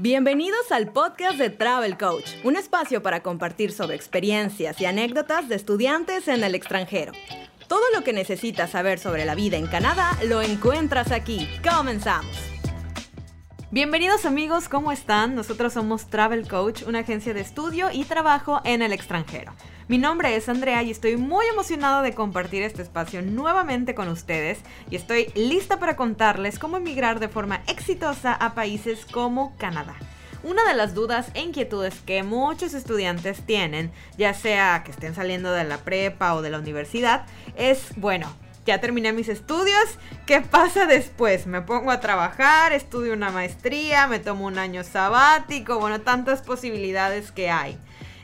Bienvenidos 0.00 0.70
al 0.70 0.92
podcast 0.92 1.38
de 1.38 1.50
Travel 1.50 1.98
Coach, 1.98 2.30
un 2.44 2.54
espacio 2.54 3.02
para 3.02 3.20
compartir 3.20 3.72
sobre 3.72 3.96
experiencias 3.96 4.80
y 4.80 4.84
anécdotas 4.84 5.48
de 5.48 5.56
estudiantes 5.56 6.28
en 6.28 6.44
el 6.44 6.54
extranjero. 6.54 7.10
Todo 7.66 7.82
lo 7.92 8.04
que 8.04 8.12
necesitas 8.12 8.70
saber 8.70 9.00
sobre 9.00 9.24
la 9.24 9.34
vida 9.34 9.56
en 9.56 9.66
Canadá 9.66 10.16
lo 10.28 10.40
encuentras 10.40 11.10
aquí. 11.10 11.48
Comenzamos. 11.68 12.30
Bienvenidos 13.72 14.24
amigos, 14.24 14.68
¿cómo 14.68 14.92
están? 14.92 15.34
Nosotros 15.34 15.72
somos 15.72 16.08
Travel 16.08 16.46
Coach, 16.46 16.84
una 16.86 17.00
agencia 17.00 17.34
de 17.34 17.40
estudio 17.40 17.88
y 17.92 18.04
trabajo 18.04 18.60
en 18.64 18.82
el 18.82 18.92
extranjero. 18.92 19.52
Mi 19.88 19.96
nombre 19.96 20.36
es 20.36 20.50
Andrea 20.50 20.82
y 20.82 20.90
estoy 20.90 21.16
muy 21.16 21.46
emocionada 21.46 22.02
de 22.02 22.12
compartir 22.12 22.62
este 22.62 22.82
espacio 22.82 23.22
nuevamente 23.22 23.94
con 23.94 24.08
ustedes 24.08 24.58
y 24.90 24.96
estoy 24.96 25.32
lista 25.34 25.78
para 25.78 25.96
contarles 25.96 26.58
cómo 26.58 26.76
emigrar 26.76 27.20
de 27.20 27.30
forma 27.30 27.62
exitosa 27.66 28.34
a 28.34 28.54
países 28.54 29.06
como 29.06 29.56
Canadá. 29.56 29.94
Una 30.42 30.62
de 30.68 30.74
las 30.74 30.92
dudas 30.92 31.30
e 31.32 31.40
inquietudes 31.40 31.94
que 32.04 32.22
muchos 32.22 32.74
estudiantes 32.74 33.40
tienen, 33.46 33.90
ya 34.18 34.34
sea 34.34 34.82
que 34.84 34.90
estén 34.90 35.14
saliendo 35.14 35.52
de 35.52 35.64
la 35.64 35.78
prepa 35.78 36.34
o 36.34 36.42
de 36.42 36.50
la 36.50 36.58
universidad, 36.58 37.24
es, 37.56 37.92
bueno, 37.96 38.30
ya 38.66 38.82
terminé 38.82 39.14
mis 39.14 39.30
estudios, 39.30 39.98
¿qué 40.26 40.42
pasa 40.42 40.84
después? 40.84 41.46
Me 41.46 41.62
pongo 41.62 41.90
a 41.92 42.00
trabajar, 42.00 42.74
estudio 42.74 43.14
una 43.14 43.30
maestría, 43.30 44.06
me 44.06 44.18
tomo 44.18 44.44
un 44.44 44.58
año 44.58 44.84
sabático, 44.84 45.78
bueno, 45.78 46.02
tantas 46.02 46.42
posibilidades 46.42 47.32
que 47.32 47.48
hay. 47.48 47.78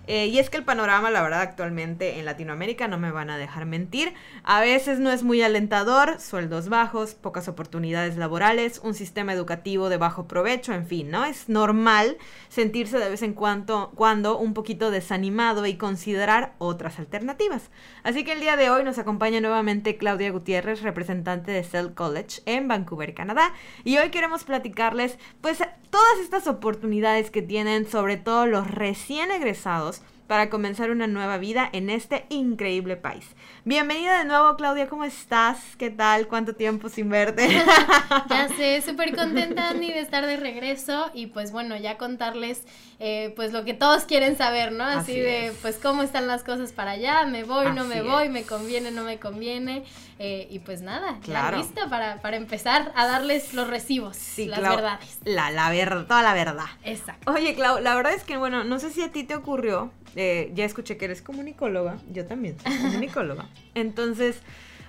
Eh, 0.06 0.26
y 0.26 0.38
es 0.38 0.50
que 0.50 0.58
el 0.58 0.64
panorama, 0.64 1.10
la 1.10 1.22
verdad, 1.22 1.40
actualmente 1.40 2.18
en 2.18 2.24
Latinoamérica 2.24 2.88
no 2.88 2.98
me 2.98 3.10
van 3.10 3.30
a 3.30 3.38
dejar 3.38 3.66
mentir. 3.66 4.12
A 4.42 4.60
veces 4.60 4.98
no 4.98 5.10
es 5.10 5.22
muy 5.22 5.42
alentador, 5.42 6.20
sueldos 6.20 6.68
bajos, 6.68 7.14
pocas 7.14 7.48
oportunidades 7.48 8.16
laborales, 8.16 8.80
un 8.82 8.94
sistema 8.94 9.32
educativo 9.32 9.88
de 9.88 9.96
bajo 9.96 10.28
provecho, 10.28 10.72
en 10.72 10.86
fin, 10.86 11.10
¿no? 11.10 11.24
Es 11.24 11.48
normal 11.48 12.18
sentirse 12.48 12.98
de 12.98 13.08
vez 13.08 13.22
en 13.22 13.32
cuando, 13.32 13.92
cuando 13.94 14.38
un 14.38 14.54
poquito 14.54 14.90
desanimado 14.90 15.66
y 15.66 15.76
considerar 15.76 16.54
otras 16.58 16.98
alternativas. 16.98 17.70
Así 18.02 18.24
que 18.24 18.32
el 18.32 18.40
día 18.40 18.56
de 18.56 18.70
hoy 18.70 18.84
nos 18.84 18.98
acompaña 18.98 19.40
nuevamente 19.40 19.96
Claudia 19.96 20.30
Gutiérrez, 20.30 20.82
representante 20.82 21.50
de 21.50 21.64
Cell 21.64 21.94
College 21.94 22.42
en 22.46 22.68
Vancouver, 22.68 23.14
Canadá. 23.14 23.52
Y 23.84 23.98
hoy 23.98 24.10
queremos 24.10 24.44
platicarles, 24.44 25.18
pues, 25.40 25.58
todas 25.90 26.18
estas 26.20 26.48
oportunidades 26.48 27.30
que 27.30 27.40
tienen, 27.40 27.88
sobre 27.88 28.16
todo 28.16 28.46
los 28.46 28.68
recién 28.70 29.30
egresados, 29.30 29.93
para 30.26 30.48
comenzar 30.48 30.90
una 30.90 31.06
nueva 31.06 31.36
vida 31.38 31.68
en 31.72 31.90
este 31.90 32.26
increíble 32.30 32.96
país. 32.96 33.26
Bienvenida 33.64 34.18
de 34.18 34.24
nuevo, 34.24 34.56
Claudia, 34.56 34.88
¿cómo 34.88 35.04
estás? 35.04 35.58
¿Qué 35.76 35.90
tal? 35.90 36.28
¿Cuánto 36.28 36.54
tiempo 36.54 36.88
sin 36.88 37.10
verte? 37.10 37.48
ya 38.30 38.48
sé, 38.56 38.80
súper 38.82 39.14
contenta, 39.14 39.68
Andy, 39.68 39.88
de 39.88 40.00
estar 40.00 40.24
de 40.26 40.36
regreso 40.36 41.10
y 41.12 41.26
pues 41.26 41.52
bueno, 41.52 41.76
ya 41.76 41.98
contarles 41.98 42.62
eh, 43.00 43.32
pues 43.36 43.52
lo 43.52 43.64
que 43.64 43.74
todos 43.74 44.04
quieren 44.04 44.36
saber, 44.36 44.72
¿no? 44.72 44.84
Así, 44.84 45.18
de 45.18 45.52
pues 45.60 45.76
cómo 45.76 46.02
están 46.02 46.26
las 46.26 46.42
cosas 46.42 46.72
para 46.72 46.92
allá, 46.92 47.26
me 47.26 47.44
voy, 47.44 47.72
no 47.72 47.84
me 47.84 48.02
voy, 48.02 48.28
me 48.28 48.44
conviene, 48.44 48.90
no 48.90 49.04
me 49.04 49.18
conviene. 49.18 49.84
Eh, 50.20 50.46
y 50.48 50.60
pues 50.60 50.80
nada, 50.80 51.18
claro. 51.22 51.56
ya 51.56 51.62
lista 51.62 51.88
para, 51.88 52.20
para, 52.20 52.36
empezar 52.36 52.92
a 52.94 53.06
darles 53.06 53.52
los 53.52 53.68
recibos, 53.68 54.16
sí, 54.16 54.46
las 54.46 54.60
verdades. 54.60 55.18
La, 55.24 55.50
la 55.50 55.70
verdad, 55.70 56.06
toda 56.06 56.22
la 56.22 56.34
verdad. 56.34 56.66
Exacto. 56.84 57.32
Oye, 57.32 57.56
Clau, 57.56 57.80
la 57.80 57.96
verdad 57.96 58.14
es 58.14 58.22
que, 58.22 58.36
bueno, 58.36 58.62
no 58.62 58.78
sé 58.78 58.90
si 58.90 59.02
a 59.02 59.10
ti 59.10 59.24
te 59.24 59.34
ocurrió, 59.34 59.90
eh, 60.16 60.52
ya 60.54 60.64
escuché 60.64 60.96
que 60.96 61.06
eres 61.06 61.22
comunicóloga, 61.22 61.98
yo 62.10 62.26
también 62.26 62.56
soy 62.60 62.76
comunicóloga. 62.78 63.48
Entonces, 63.74 64.36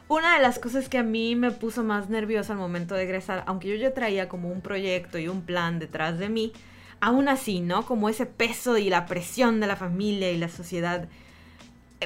una 0.08 0.36
de 0.36 0.42
las 0.42 0.60
cosas 0.60 0.88
que 0.88 0.98
a 0.98 1.04
mí 1.04 1.36
me 1.36 1.52
puso 1.52 1.84
más 1.84 2.10
nerviosa 2.10 2.54
al 2.54 2.60
momento 2.60 2.94
de 2.96 3.04
egresar, 3.04 3.44
aunque 3.48 3.70
yo 3.70 3.76
ya 3.76 3.94
traía 3.94 4.30
como 4.30 4.52
un 4.52 4.62
proyecto 4.62 5.18
y 5.18 5.28
un 5.28 5.42
plan 5.42 5.80
detrás 5.80 6.20
de 6.20 6.30
mí, 6.30 6.54
aún 7.00 7.28
así, 7.28 7.60
¿no? 7.60 7.86
Como 7.86 8.10
ese 8.10 8.26
peso 8.26 8.78
y 8.78 8.90
la 8.90 9.06
presión 9.08 9.60
de 9.60 9.68
la 9.68 9.76
familia 9.76 10.32
y 10.32 10.38
la 10.38 10.50
sociedad. 10.50 11.08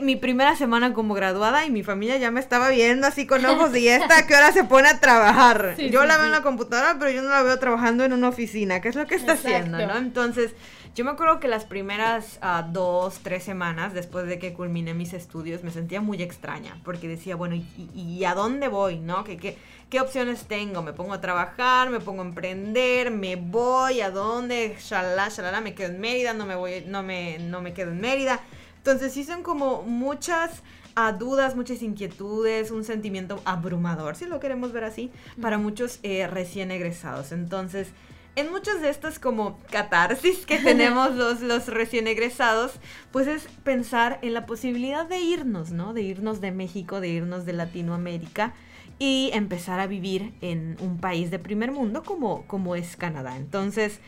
Mi 0.01 0.15
primera 0.15 0.55
semana 0.55 0.93
como 0.93 1.13
graduada 1.15 1.65
y 1.65 1.71
mi 1.71 1.83
familia 1.83 2.17
ya 2.17 2.29
me 2.29 2.39
estaba 2.39 2.69
viendo 2.69 3.07
así 3.07 3.25
con 3.25 3.43
ojos 3.45 3.75
y 3.75 3.87
esta 3.87 4.27
que 4.27 4.35
ahora 4.35 4.51
se 4.51 4.63
pone 4.63 4.87
a 4.87 4.99
trabajar. 4.99 5.75
yo 5.77 6.05
la 6.05 6.17
veo 6.17 6.27
en 6.27 6.31
la 6.31 6.43
computadora, 6.43 6.97
pero 6.99 7.11
yo 7.11 7.21
no 7.23 7.29
la 7.29 7.41
veo 7.41 7.57
trabajando 7.57 8.03
en 8.03 8.13
una 8.13 8.29
oficina, 8.29 8.81
¿qué 8.81 8.89
es 8.89 8.95
lo 8.95 9.07
que 9.07 9.15
está 9.15 9.33
haciendo, 9.33 9.77
no? 9.85 9.97
Entonces, 9.97 10.53
yo 10.95 11.05
me 11.05 11.11
acuerdo 11.11 11.39
que 11.39 11.47
las 11.47 11.65
primeras 11.65 12.39
uh, 12.43 12.71
dos, 12.71 13.19
tres 13.23 13.43
semanas 13.43 13.93
después 13.93 14.27
de 14.27 14.37
que 14.37 14.53
culminé 14.53 14.93
mis 14.93 15.13
estudios 15.13 15.63
me 15.63 15.71
sentía 15.71 16.01
muy 16.01 16.21
extraña 16.21 16.79
porque 16.83 17.07
decía, 17.07 17.35
bueno, 17.35 17.55
¿y, 17.55 18.23
a 18.25 18.33
dónde 18.33 18.67
voy? 18.67 18.99
¿No? 18.99 19.23
¿Qué, 19.23 19.37
qué, 19.37 19.57
qué 19.89 20.01
opciones 20.01 20.45
tengo? 20.45 20.81
¿Me 20.81 20.93
pongo 20.93 21.13
a 21.13 21.21
trabajar? 21.21 21.89
¿Me 21.89 21.99
pongo 21.99 22.21
a 22.21 22.25
emprender? 22.25 23.11
¿Me 23.11 23.35
voy? 23.35 24.01
¿A 24.01 24.09
dónde? 24.11 24.75
Shalala, 24.79 25.29
shalala, 25.29 25.61
me 25.61 25.73
quedo 25.73 25.89
en 25.89 25.99
Mérida, 25.99 26.33
no 26.33 26.45
me 26.45 26.55
voy, 26.55 26.83
no 26.85 27.01
me, 27.01 27.39
no 27.39 27.61
me 27.61 27.73
quedo 27.73 27.91
en 27.91 28.01
Mérida. 28.01 28.39
Entonces 28.79 29.13
sí 29.13 29.23
son 29.23 29.43
como 29.43 29.83
muchas 29.83 30.63
uh, 30.97 31.17
dudas, 31.17 31.55
muchas 31.55 31.81
inquietudes, 31.81 32.71
un 32.71 32.83
sentimiento 32.83 33.41
abrumador, 33.45 34.15
si 34.15 34.25
lo 34.25 34.39
queremos 34.39 34.71
ver 34.71 34.83
así, 34.85 35.11
para 35.41 35.57
muchos 35.57 35.99
eh, 36.03 36.27
recién 36.27 36.71
egresados. 36.71 37.31
Entonces 37.31 37.89
en 38.35 38.51
muchas 38.51 38.81
de 38.81 38.89
estas 38.89 39.19
como 39.19 39.59
catarsis 39.69 40.45
que 40.45 40.57
tenemos 40.63 41.15
los, 41.15 41.41
los 41.41 41.67
recién 41.67 42.07
egresados, 42.07 42.73
pues 43.11 43.27
es 43.27 43.47
pensar 43.63 44.19
en 44.21 44.33
la 44.33 44.45
posibilidad 44.45 45.05
de 45.07 45.19
irnos, 45.19 45.71
¿no? 45.71 45.93
De 45.93 46.01
irnos 46.01 46.39
de 46.39 46.51
México, 46.51 47.01
de 47.01 47.09
irnos 47.09 47.45
de 47.45 47.53
Latinoamérica 47.53 48.53
y 48.97 49.29
empezar 49.33 49.79
a 49.79 49.87
vivir 49.87 50.33
en 50.41 50.77
un 50.81 50.97
país 50.99 51.31
de 51.31 51.39
primer 51.39 51.71
mundo 51.71 52.03
como, 52.03 52.45
como 52.47 52.75
es 52.75 52.95
Canadá. 52.95 53.37
Entonces, 53.37 53.99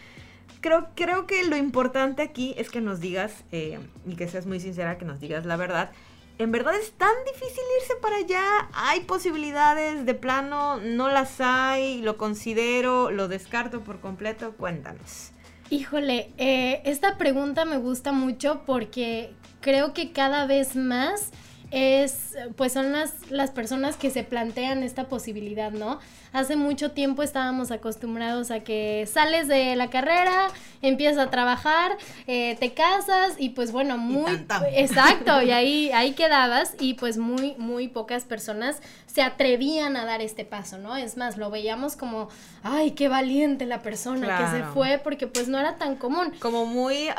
creo, 0.62 0.90
creo 0.96 1.28
que 1.28 1.44
lo 1.44 1.58
importante 1.58 2.22
aquí 2.22 2.54
es 2.58 2.70
que 2.70 2.82
nos 2.82 3.00
digas, 3.00 3.44
eh, 3.52 3.80
y 4.08 4.16
que 4.16 4.28
seas 4.28 4.46
muy 4.46 4.60
sincera, 4.60 4.98
que 4.98 5.06
nos 5.06 5.20
digas 5.20 5.46
la 5.46 5.58
verdad, 5.58 5.92
¿En 6.38 6.52
verdad 6.52 6.74
es 6.76 6.92
tan 6.94 7.14
difícil 7.32 7.64
irse 7.80 7.94
para 8.02 8.16
allá? 8.16 8.42
¿Hay 8.74 9.02
posibilidades 9.02 10.08
de 10.08 10.16
plano? 10.16 10.78
¿No 10.78 11.08
las 11.08 11.40
hay? 11.40 12.02
¿Lo 12.02 12.18
considero? 12.18 13.12
¿Lo 13.12 13.28
descarto 13.28 13.82
por 13.82 14.00
completo? 14.00 14.54
Cuéntanos. 14.54 15.34
Híjole, 15.70 16.32
eh, 16.40 16.82
esta 16.84 17.20
pregunta 17.20 17.64
me 17.66 17.78
gusta 17.78 18.12
mucho 18.12 18.64
porque 18.66 19.36
creo 19.60 19.94
que 19.94 20.14
cada 20.14 20.48
vez 20.48 20.76
más 20.76 21.30
es, 21.72 22.36
pues 22.56 22.74
son 22.74 22.92
las, 22.92 23.32
las 23.32 23.52
personas 23.52 23.96
que 23.96 24.12
se 24.12 24.24
plantean 24.24 24.84
esta 24.84 25.06
posibilidad, 25.06 25.72
¿no? 25.72 26.00
Hace 26.34 26.56
mucho 26.56 26.92
tiempo 26.92 27.24
estábamos 27.24 27.72
acostumbrados 27.72 28.52
a 28.52 28.60
que 28.60 29.08
sales 29.12 29.48
de 29.48 29.76
la 29.76 29.90
carrera, 29.90 30.50
empiezas 30.82 31.28
a 31.28 31.30
trabajar, 31.30 31.98
eh, 32.28 32.58
te 32.60 32.74
casas 32.74 33.36
y 33.38 33.50
pues 33.50 33.72
bueno, 33.72 33.98
muy... 33.98 34.32
Exacto, 34.74 35.42
y 35.42 35.52
ahí, 35.52 35.92
ahí 35.92 36.14
quedabas 36.14 36.76
y 36.80 36.96
pues 36.96 37.18
muy, 37.18 37.56
muy 37.58 37.88
pocas 37.88 38.26
personas 38.26 38.82
se 39.12 39.22
atrevían 39.22 39.98
a 39.98 40.06
dar 40.06 40.22
este 40.22 40.46
paso, 40.46 40.78
¿no? 40.78 40.96
Es 40.96 41.18
más, 41.18 41.38
lo 41.38 41.50
veíamos 41.50 41.98
como, 41.98 42.30
ay, 42.64 42.92
qué 42.92 43.10
valiente 43.10 43.66
la 43.66 43.82
persona 43.82 44.38
que 44.38 44.58
se 44.58 44.64
fue 44.64 45.02
porque 45.04 45.28
pues 45.28 45.50
no 45.50 45.60
era 45.60 45.76
tan 45.76 45.98
común. 45.98 46.32
Como 46.40 46.66
muy, 46.66 47.10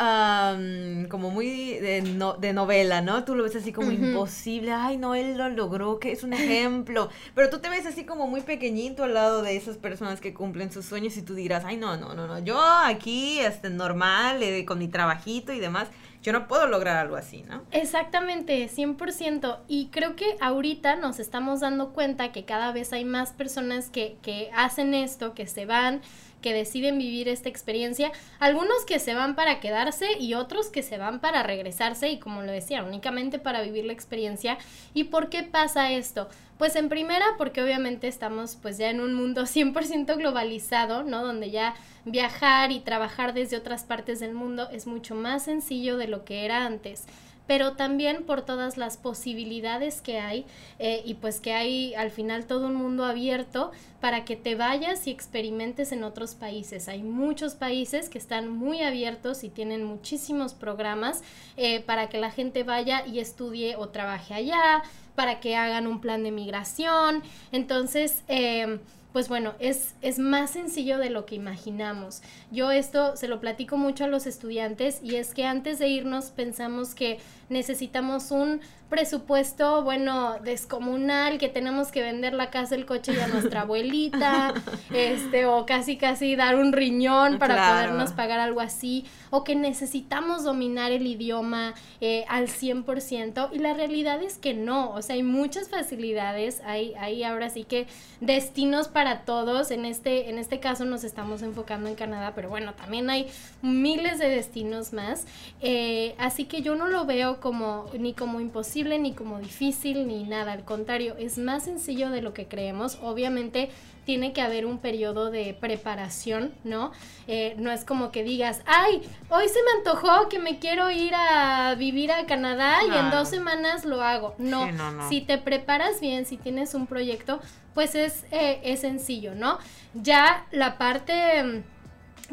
como 1.08 1.30
muy 1.30 1.78
de, 1.78 2.02
de, 2.40 2.52
novela, 2.52 3.02
¿no? 3.02 3.24
Tú 3.24 3.34
lo 3.34 3.42
ves 3.42 3.56
así 3.56 3.72
como 3.72 3.90
imposible, 3.92 4.72
ay, 4.72 4.96
no, 4.96 5.14
él 5.14 5.36
lo 5.36 5.48
logró, 5.50 5.98
que 5.98 6.12
es 6.12 6.22
un 6.22 6.32
ejemplo, 6.32 7.10
pero 7.34 7.50
tú 7.50 7.58
te 7.58 7.68
ves 7.68 7.86
así 7.86 8.04
como 8.04 8.26
muy 8.26 8.40
pequeñito 8.40 9.04
al 9.04 9.14
lado 9.14 9.42
de 9.42 9.56
esas 9.56 9.76
personas 9.76 10.20
que 10.20 10.32
cumplen 10.32 10.72
sus 10.72 10.86
sueños 10.86 11.16
y 11.16 11.22
tú 11.22 11.34
dirás, 11.34 11.64
ay, 11.66 11.76
no, 11.76 11.96
no, 11.96 12.14
no, 12.14 12.26
no, 12.26 12.38
yo 12.38 12.58
aquí, 12.60 13.40
este, 13.52 13.70
normal, 13.70 14.42
eh, 14.42 14.64
con 14.64 14.78
mi 14.78 14.88
trabajito 14.88 15.52
y 15.52 15.60
demás, 15.60 15.88
yo 16.22 16.32
no 16.32 16.46
puedo 16.46 16.68
lograr 16.68 16.96
algo 16.96 17.16
así, 17.16 17.42
¿no? 17.42 17.62
Exactamente, 17.72 18.68
100%. 18.68 19.58
Y 19.66 19.86
creo 19.86 20.14
que 20.14 20.36
ahorita 20.40 20.96
nos 20.96 21.18
estamos 21.18 21.60
dando 21.60 21.92
cuenta 21.92 22.30
que 22.30 22.44
cada 22.44 22.72
vez 22.72 22.92
hay 22.92 23.04
más 23.04 23.30
personas 23.32 23.90
que, 23.90 24.16
que 24.22 24.50
hacen 24.54 24.94
esto, 24.94 25.34
que 25.34 25.46
se 25.46 25.66
van, 25.66 26.00
que 26.42 26.52
deciden 26.52 26.98
vivir 26.98 27.28
esta 27.28 27.48
experiencia, 27.48 28.12
algunos 28.38 28.84
que 28.84 28.98
se 28.98 29.14
van 29.14 29.34
para 29.34 29.60
quedarse 29.60 30.18
y 30.18 30.34
otros 30.34 30.68
que 30.68 30.82
se 30.82 30.98
van 30.98 31.20
para 31.20 31.42
regresarse 31.42 32.10
y 32.10 32.18
como 32.18 32.42
lo 32.42 32.52
decía, 32.52 32.82
únicamente 32.82 33.38
para 33.38 33.62
vivir 33.62 33.86
la 33.86 33.92
experiencia. 33.92 34.58
¿Y 34.92 35.04
por 35.04 35.30
qué 35.30 35.44
pasa 35.44 35.92
esto? 35.92 36.28
Pues 36.62 36.76
en 36.76 36.88
primera 36.88 37.26
porque 37.38 37.60
obviamente 37.60 38.06
estamos 38.06 38.56
pues 38.62 38.78
ya 38.78 38.88
en 38.88 39.00
un 39.00 39.14
mundo 39.14 39.42
100% 39.46 40.16
globalizado, 40.16 41.02
¿no? 41.02 41.24
Donde 41.24 41.50
ya 41.50 41.74
viajar 42.04 42.70
y 42.70 42.78
trabajar 42.78 43.34
desde 43.34 43.56
otras 43.56 43.82
partes 43.82 44.20
del 44.20 44.32
mundo 44.32 44.68
es 44.70 44.86
mucho 44.86 45.16
más 45.16 45.42
sencillo 45.42 45.96
de 45.96 46.06
lo 46.06 46.24
que 46.24 46.44
era 46.44 46.64
antes 46.64 47.04
pero 47.46 47.72
también 47.72 48.24
por 48.24 48.42
todas 48.42 48.76
las 48.76 48.96
posibilidades 48.96 50.00
que 50.00 50.18
hay 50.18 50.46
eh, 50.78 51.02
y 51.04 51.14
pues 51.14 51.40
que 51.40 51.52
hay 51.52 51.94
al 51.94 52.10
final 52.10 52.46
todo 52.46 52.66
un 52.66 52.74
mundo 52.74 53.04
abierto 53.04 53.72
para 54.00 54.24
que 54.24 54.36
te 54.36 54.54
vayas 54.54 55.06
y 55.06 55.10
experimentes 55.10 55.92
en 55.92 56.02
otros 56.02 56.34
países. 56.34 56.88
Hay 56.88 57.02
muchos 57.02 57.54
países 57.54 58.08
que 58.08 58.18
están 58.18 58.48
muy 58.48 58.82
abiertos 58.82 59.44
y 59.44 59.48
tienen 59.48 59.84
muchísimos 59.84 60.54
programas 60.54 61.22
eh, 61.56 61.80
para 61.80 62.08
que 62.08 62.18
la 62.18 62.30
gente 62.30 62.62
vaya 62.62 63.06
y 63.06 63.18
estudie 63.18 63.76
o 63.76 63.88
trabaje 63.88 64.34
allá, 64.34 64.82
para 65.14 65.40
que 65.40 65.56
hagan 65.56 65.86
un 65.86 66.00
plan 66.00 66.22
de 66.22 66.30
migración. 66.30 67.22
Entonces, 67.52 68.22
eh, 68.28 68.78
pues 69.12 69.28
bueno, 69.28 69.52
es, 69.58 69.94
es 70.00 70.18
más 70.18 70.50
sencillo 70.50 70.98
de 70.98 71.10
lo 71.10 71.26
que 71.26 71.34
imaginamos. 71.34 72.22
Yo 72.50 72.70
esto 72.70 73.16
se 73.16 73.28
lo 73.28 73.40
platico 73.40 73.76
mucho 73.76 74.04
a 74.04 74.08
los 74.08 74.26
estudiantes 74.26 75.00
y 75.02 75.16
es 75.16 75.34
que 75.34 75.44
antes 75.44 75.78
de 75.78 75.88
irnos 75.88 76.30
pensamos 76.30 76.94
que 76.94 77.18
necesitamos 77.52 78.30
un 78.30 78.60
presupuesto, 78.92 79.82
bueno, 79.82 80.36
descomunal, 80.44 81.38
que 81.38 81.48
tenemos 81.48 81.90
que 81.90 82.02
vender 82.02 82.34
la 82.34 82.50
casa, 82.50 82.74
el 82.74 82.84
coche 82.84 83.14
y 83.14 83.20
a 83.20 83.26
nuestra 83.26 83.60
abuelita, 83.62 84.52
este, 84.92 85.46
o 85.46 85.64
casi 85.64 85.96
casi 85.96 86.36
dar 86.36 86.56
un 86.56 86.74
riñón 86.74 87.38
para 87.38 87.72
podernos 87.72 88.12
pagar 88.12 88.38
algo 88.38 88.60
así, 88.60 89.06
o 89.30 89.44
que 89.44 89.56
necesitamos 89.56 90.44
dominar 90.44 90.92
el 90.92 91.06
idioma 91.06 91.72
eh, 92.02 92.26
al 92.28 92.48
100%, 92.48 93.48
y 93.54 93.60
la 93.60 93.72
realidad 93.72 94.22
es 94.22 94.36
que 94.36 94.52
no, 94.52 94.90
o 94.90 95.00
sea, 95.00 95.14
hay 95.14 95.22
muchas 95.22 95.70
facilidades, 95.70 96.60
hay, 96.66 96.92
hay 97.00 97.24
ahora 97.24 97.48
sí 97.48 97.64
que 97.64 97.86
destinos 98.20 98.88
para 98.88 99.20
todos, 99.20 99.70
en 99.70 99.86
este, 99.86 100.28
en 100.28 100.36
este 100.36 100.60
caso 100.60 100.84
nos 100.84 101.02
estamos 101.02 101.40
enfocando 101.40 101.88
en 101.88 101.94
Canadá, 101.94 102.32
pero 102.34 102.50
bueno, 102.50 102.74
también 102.74 103.08
hay 103.08 103.26
miles 103.62 104.18
de 104.18 104.28
destinos 104.28 104.92
más, 104.92 105.24
eh, 105.62 106.14
así 106.18 106.44
que 106.44 106.60
yo 106.60 106.74
no 106.74 106.88
lo 106.88 107.06
veo 107.06 107.40
como, 107.42 107.84
ni 107.98 108.14
como 108.14 108.40
imposible, 108.40 108.98
ni 108.98 109.12
como 109.12 109.38
difícil 109.38 110.06
ni 110.06 110.24
nada, 110.24 110.52
al 110.52 110.64
contrario, 110.64 111.16
es 111.18 111.36
más 111.36 111.64
sencillo 111.64 112.08
de 112.08 112.22
lo 112.22 112.32
que 112.32 112.46
creemos. 112.46 112.98
Obviamente 113.02 113.68
tiene 114.06 114.32
que 114.32 114.40
haber 114.40 114.64
un 114.64 114.78
periodo 114.78 115.30
de 115.30 115.54
preparación, 115.60 116.54
¿no? 116.64 116.92
Eh, 117.26 117.54
no 117.58 117.70
es 117.70 117.84
como 117.84 118.10
que 118.10 118.24
digas, 118.24 118.62
ay, 118.66 119.02
hoy 119.28 119.48
se 119.48 119.60
me 119.62 119.70
antojó 119.78 120.28
que 120.28 120.38
me 120.38 120.58
quiero 120.58 120.90
ir 120.90 121.12
a 121.14 121.74
vivir 121.74 122.10
a 122.12 122.26
Canadá 122.26 122.78
y 122.84 122.96
en 122.96 123.10
dos 123.10 123.28
semanas 123.28 123.84
lo 123.84 124.02
hago. 124.02 124.34
No, 124.38 124.66
si 125.08 125.20
te 125.20 125.38
preparas 125.38 126.00
bien, 126.00 126.24
si 126.24 126.36
tienes 126.36 126.74
un 126.74 126.86
proyecto, 126.86 127.40
pues 127.74 127.94
es, 127.94 128.24
eh, 128.30 128.60
es 128.64 128.80
sencillo, 128.80 129.34
¿no? 129.34 129.58
Ya 129.94 130.46
la 130.52 130.78
parte 130.78 131.64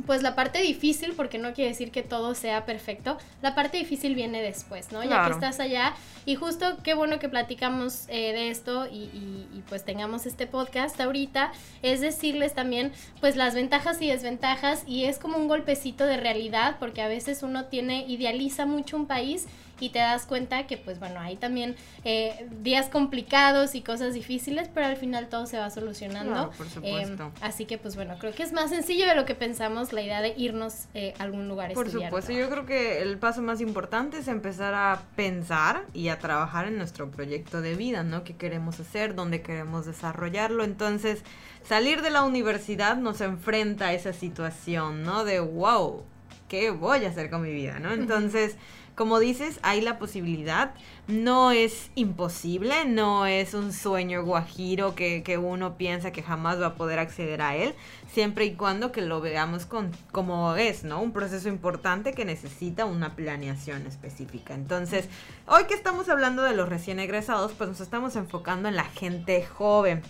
pues 0.06 0.24
la 0.24 0.36
parte 0.36 0.62
difícil, 0.62 1.14
porque 1.14 1.38
no 1.38 1.54
quiere 1.54 1.70
decir 1.72 1.92
que 1.92 2.04
todo 2.04 2.36
sea 2.36 2.66
perfecto, 2.66 3.18
la 3.42 3.56
parte 3.56 3.78
difícil 3.78 4.16
viene 4.16 4.42
después, 4.42 4.92
¿no? 4.92 5.04
Ya 5.04 5.26
que 5.26 5.32
estás 5.32 5.60
allá 5.60 5.94
y 6.26 6.36
justo 6.36 6.78
qué 6.84 6.94
bueno 6.94 7.20
que 7.20 7.30
platicamos 7.30 8.06
eh, 8.10 8.34
de 8.34 8.50
esto 8.50 8.88
y, 8.88 9.10
y, 9.54 9.64
pues 9.68 9.84
tengamos 9.86 10.26
este 10.26 10.48
podcast 10.48 11.00
ahorita, 11.00 11.52
es 11.82 12.02
decirles 12.02 12.54
también 12.54 12.92
pues 13.20 13.36
las 13.36 13.56
ventajas 13.56 14.02
y 14.02 14.08
desventajas 14.08 14.84
y 14.88 15.06
es 15.06 15.20
como 15.20 15.38
un 15.38 15.48
golpecito 15.48 16.06
de 16.06 16.18
realidad, 16.18 16.78
porque 16.80 17.02
a 17.02 17.08
veces 17.08 17.44
uno 17.44 17.66
tiene, 17.66 18.06
idealiza 18.08 18.66
mucho 18.66 18.98
un 18.98 19.06
país 19.06 19.48
y 19.80 19.90
te 19.90 20.00
das 20.00 20.26
cuenta 20.26 20.68
que 20.68 20.78
pues 20.78 21.00
bueno, 21.00 21.20
hay 21.20 21.36
también 21.36 21.76
eh, 22.04 22.48
días 22.62 22.88
complicados 22.90 23.76
y 23.76 23.82
cosas 23.82 24.14
difíciles, 24.14 24.70
pero 24.74 24.88
al 24.88 24.98
final 24.98 25.30
todo 25.30 25.46
se 25.46 25.58
va 25.58 25.70
solucionando. 25.70 26.52
por 26.58 26.70
supuesto. 26.70 27.24
Em, 27.24 27.32
así 27.42 27.66
que 27.66 27.78
pues 27.78 27.96
bueno, 27.96 28.16
creo 28.20 28.34
que 28.34 28.44
es 28.44 28.54
más 28.54 28.70
sencillo 28.70 29.08
de 29.08 29.16
lo 29.16 29.26
que 29.26 29.36
pensamos 29.36 29.94
la 29.94 30.02
idea 30.02 30.22
de 30.22 30.34
irnos 30.38 30.86
eh, 30.94 31.14
a 31.20 31.24
algún 31.24 31.48
lugar. 31.48 31.74
Por 31.74 31.90
supuesto, 31.90 32.32
yo 32.32 32.50
creo 32.50 32.66
que 32.66 33.02
el 33.02 33.18
paso 33.18 33.42
más 33.42 33.62
importante 33.62 34.20
es 34.20 34.28
empezar 34.28 34.74
a 34.74 35.02
pensar 35.16 35.86
y 35.94 36.10
a 36.10 36.20
trabajar 36.20 36.68
en 36.68 36.78
nuestro 36.78 37.12
proyecto 37.12 37.62
de 37.62 37.76
vida, 37.76 38.04
¿no? 38.04 38.24
¿Qué 38.24 38.36
queremos 38.36 38.80
hacer? 38.80 39.16
¿Dónde 39.16 39.42
queremos 39.42 39.86
desarrollarlo? 39.86 40.64
Entonces, 40.64 41.24
salir 41.64 42.02
de 42.02 42.10
la 42.10 42.24
universidad 42.24 42.98
nos 42.98 43.22
enfrenta 43.22 43.88
a 43.88 43.94
esa 43.94 44.14
situación, 44.14 45.04
¿no? 45.04 45.24
De 45.24 45.40
wow, 45.40 46.04
¿qué 46.48 46.72
voy 46.72 47.06
a 47.06 47.10
hacer 47.10 47.30
con 47.30 47.42
mi 47.42 47.52
vida, 47.52 47.80
¿no? 47.80 47.94
Entonces 47.94 48.58
como 49.00 49.20
dices, 49.20 49.62
hay 49.64 49.80
la 49.80 49.98
posibilidad. 49.98 50.74
No 51.08 51.52
es 51.52 51.90
imposible, 51.96 52.84
no 52.84 53.28
es 53.28 53.54
un 53.54 53.72
sueño 53.72 54.26
guajiro 54.26 54.94
que, 54.94 55.24
que, 55.24 55.38
uno 55.38 55.78
piensa 55.78 56.12
que 56.12 56.22
jamás 56.22 56.60
va 56.60 56.66
a 56.66 56.76
poder 56.76 57.00
acceder 57.00 57.42
a 57.42 57.56
él, 57.56 57.76
siempre 58.12 58.44
y 58.44 58.56
cuando 58.56 58.92
que 58.92 59.00
lo 59.00 59.22
veamos 59.22 59.66
con, 59.66 59.92
como 60.12 60.54
es, 60.58 60.84
¿no? 60.84 61.02
Un 61.02 61.14
proceso 61.14 61.48
importante 61.48 62.12
que 62.12 62.26
necesita 62.26 62.84
una 62.84 63.16
planeación 63.16 63.88
específica. 63.88 64.54
Entonces, 64.54 65.08
hoy 65.48 65.64
que 65.64 65.76
estamos 65.76 66.10
hablando 66.10 66.44
de 66.44 66.54
los 66.54 66.68
recién 66.68 67.00
egresados, 67.00 67.54
pues 67.54 67.70
nos 67.70 67.80
estamos 67.80 68.18
enfocando 68.18 68.68
en 68.68 68.76
la 68.76 68.84
gente 68.84 69.46
joven. 69.46 70.02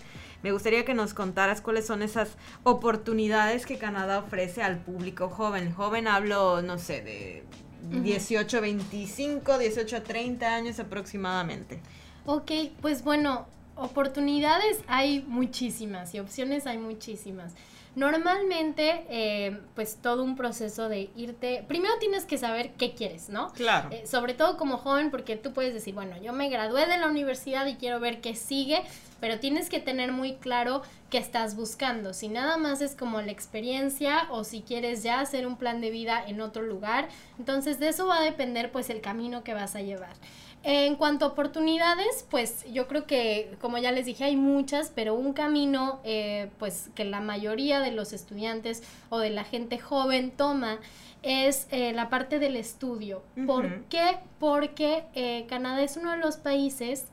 Me 0.42 0.50
gustaría 0.50 0.84
que 0.84 0.94
nos 0.94 1.14
contaras 1.14 1.60
cuáles 1.60 1.86
son 1.86 2.02
esas 2.02 2.36
oportunidades 2.64 3.66
que 3.66 3.78
Canadá 3.78 4.18
ofrece 4.18 4.64
al 4.64 4.78
público 4.78 5.28
joven. 5.28 5.72
Joven 5.72 6.08
hablo, 6.08 6.60
no 6.60 6.76
sé, 6.76 7.02
de 7.02 7.44
18 7.90 8.56
a 8.56 8.60
25, 8.60 9.58
18 9.58 9.96
a 9.96 10.00
30 10.00 10.54
años 10.54 10.78
aproximadamente. 10.80 11.80
Ok, 12.26 12.50
pues 12.80 13.02
bueno, 13.02 13.46
oportunidades 13.76 14.78
hay 14.86 15.24
muchísimas 15.26 16.14
y 16.14 16.20
opciones 16.20 16.66
hay 16.66 16.78
muchísimas. 16.78 17.54
Normalmente, 17.96 19.04
eh, 19.08 19.58
pues 19.74 19.98
todo 20.00 20.22
un 20.22 20.36
proceso 20.36 20.88
de 20.88 21.10
irte, 21.16 21.64
primero 21.66 21.94
tienes 21.98 22.24
que 22.24 22.38
saber 22.38 22.70
qué 22.74 22.94
quieres, 22.94 23.30
¿no? 23.30 23.52
Claro. 23.52 23.88
Eh, 23.90 24.06
sobre 24.06 24.34
todo 24.34 24.56
como 24.56 24.76
joven, 24.76 25.10
porque 25.10 25.36
tú 25.36 25.52
puedes 25.52 25.74
decir, 25.74 25.94
bueno, 25.94 26.16
yo 26.22 26.32
me 26.32 26.48
gradué 26.48 26.86
de 26.86 26.98
la 26.98 27.08
universidad 27.08 27.66
y 27.66 27.74
quiero 27.74 27.98
ver 27.98 28.20
qué 28.20 28.36
sigue, 28.36 28.82
pero 29.20 29.38
tienes 29.38 29.68
que 29.68 29.80
tener 29.80 30.12
muy 30.12 30.34
claro 30.34 30.82
qué 31.10 31.18
estás 31.18 31.56
buscando. 31.56 32.14
Si 32.14 32.28
nada 32.28 32.56
más 32.56 32.80
es 32.80 32.94
como 32.94 33.20
la 33.20 33.32
experiencia 33.32 34.26
o 34.30 34.44
si 34.44 34.62
quieres 34.62 35.02
ya 35.02 35.20
hacer 35.20 35.46
un 35.46 35.56
plan 35.56 35.80
de 35.80 35.90
vida 35.90 36.22
en 36.26 36.40
otro 36.40 36.62
lugar, 36.62 37.08
entonces 37.38 37.78
de 37.78 37.88
eso 37.88 38.06
va 38.06 38.20
a 38.20 38.24
depender 38.24 38.72
pues 38.72 38.90
el 38.90 39.00
camino 39.00 39.44
que 39.44 39.54
vas 39.54 39.76
a 39.76 39.82
llevar. 39.82 40.14
En 40.62 40.96
cuanto 40.96 41.24
a 41.24 41.28
oportunidades, 41.28 42.26
pues 42.30 42.66
yo 42.70 42.86
creo 42.86 43.06
que, 43.06 43.56
como 43.62 43.78
ya 43.78 43.92
les 43.92 44.04
dije, 44.04 44.24
hay 44.24 44.36
muchas, 44.36 44.92
pero 44.94 45.14
un 45.14 45.32
camino, 45.32 46.00
eh, 46.04 46.50
pues 46.58 46.90
que 46.94 47.04
la 47.04 47.20
mayoría 47.20 47.80
de 47.80 47.92
los 47.92 48.12
estudiantes 48.12 48.82
o 49.08 49.18
de 49.18 49.30
la 49.30 49.44
gente 49.44 49.78
joven 49.78 50.30
toma 50.30 50.78
es 51.22 51.66
eh, 51.70 51.94
la 51.94 52.10
parte 52.10 52.38
del 52.38 52.56
estudio. 52.56 53.22
¿Por 53.46 53.84
qué? 53.84 54.18
Porque 54.38 55.04
eh, 55.14 55.46
Canadá 55.48 55.82
es 55.82 55.96
uno 55.96 56.10
de 56.10 56.18
los 56.18 56.36
países 56.36 57.06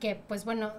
que, 0.00 0.14
pues 0.14 0.44
bueno, 0.44 0.72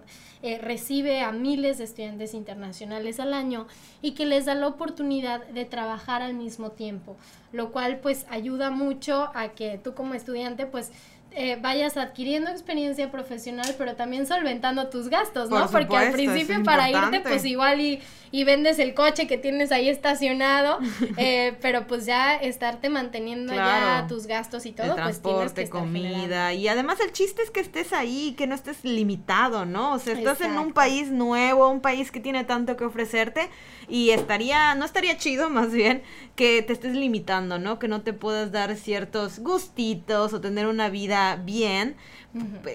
recibe 0.62 1.22
a 1.22 1.32
miles 1.32 1.80
de 1.80 1.86
estudiantes 1.86 2.34
internacionales 2.34 3.20
al 3.20 3.34
año 3.34 3.68
y 4.02 4.12
que 4.12 4.26
les 4.26 4.46
da 4.46 4.54
la 4.54 4.68
oportunidad 4.68 5.46
de 5.48 5.66
trabajar 5.66 6.22
al 6.22 6.36
mismo 6.36 6.72
tiempo, 6.72 7.16
lo 7.52 7.72
cual 7.72 8.00
pues 8.00 8.26
ayuda 8.30 8.70
mucho 8.70 9.32
a 9.34 9.50
que 9.50 9.78
tú 9.78 9.96
como 9.96 10.14
estudiante 10.14 10.68
pues 10.68 10.92
eh, 11.40 11.56
vayas 11.62 11.98
adquiriendo 11.98 12.50
experiencia 12.50 13.12
profesional, 13.12 13.76
pero 13.78 13.96
también 13.96 14.26
solventando 14.26 14.90
tus 14.90 15.08
gastos, 15.08 15.52
¿no? 15.52 15.70
Porque 15.70 15.96
al 15.96 16.12
principio 16.12 16.64
para 16.64 16.90
irte, 16.90 17.20
pues 17.20 17.46
igual 17.46 17.80
y, 17.80 18.02
y, 18.32 18.44
vendes 18.44 18.80
el 18.80 18.96
coche 18.96 19.28
que 19.28 19.38
tienes 19.38 19.72
ahí 19.72 19.88
estacionado, 19.88 20.80
eh, 21.18 21.56
pero 21.62 21.86
pues 21.86 22.08
ya 22.08 22.36
estarte 22.36 22.90
manteniendo 22.90 23.54
ya 23.54 24.08
tus 24.10 24.26
gastos 24.26 24.66
y 24.66 24.72
todo, 24.72 24.96
pues 24.96 25.22
tienes 25.22 25.54
que 25.54 25.70
comida, 25.70 26.54
y 26.54 26.68
además 26.68 27.00
el 27.02 27.12
chiste 27.12 27.44
es 27.44 27.52
que 27.52 27.60
estés 27.60 27.94
ahí, 27.94 28.34
que 28.36 28.48
no 28.48 28.56
estés 28.56 28.84
limitado, 28.84 29.66
¿no? 29.66 29.94
O 29.94 30.00
sea, 30.00 30.14
estás 30.14 30.42
en 30.42 30.58
un 30.58 30.74
país 30.74 31.12
nuevo, 31.12 31.70
un 31.70 31.82
país 31.82 32.10
que 32.10 32.20
tiene 32.20 32.46
tanto 32.46 32.76
que 32.78 32.86
ofrecerte, 32.86 33.48
y 33.88 34.10
estaría, 34.10 34.74
no 34.74 34.86
estaría 34.86 35.18
chido 35.18 35.50
más 35.52 35.72
bien 35.72 36.02
que 36.36 36.62
te 36.62 36.74
estés 36.74 36.96
limitando, 36.96 37.60
¿no? 37.60 37.78
Que 37.78 37.88
no 37.88 38.02
te 38.02 38.14
puedas 38.14 38.52
dar 38.52 38.76
ciertos 38.76 39.40
gustitos 39.40 40.34
o 40.34 40.42
tener 40.42 40.68
una 40.68 40.90
vida 40.90 41.27
bien 41.36 41.96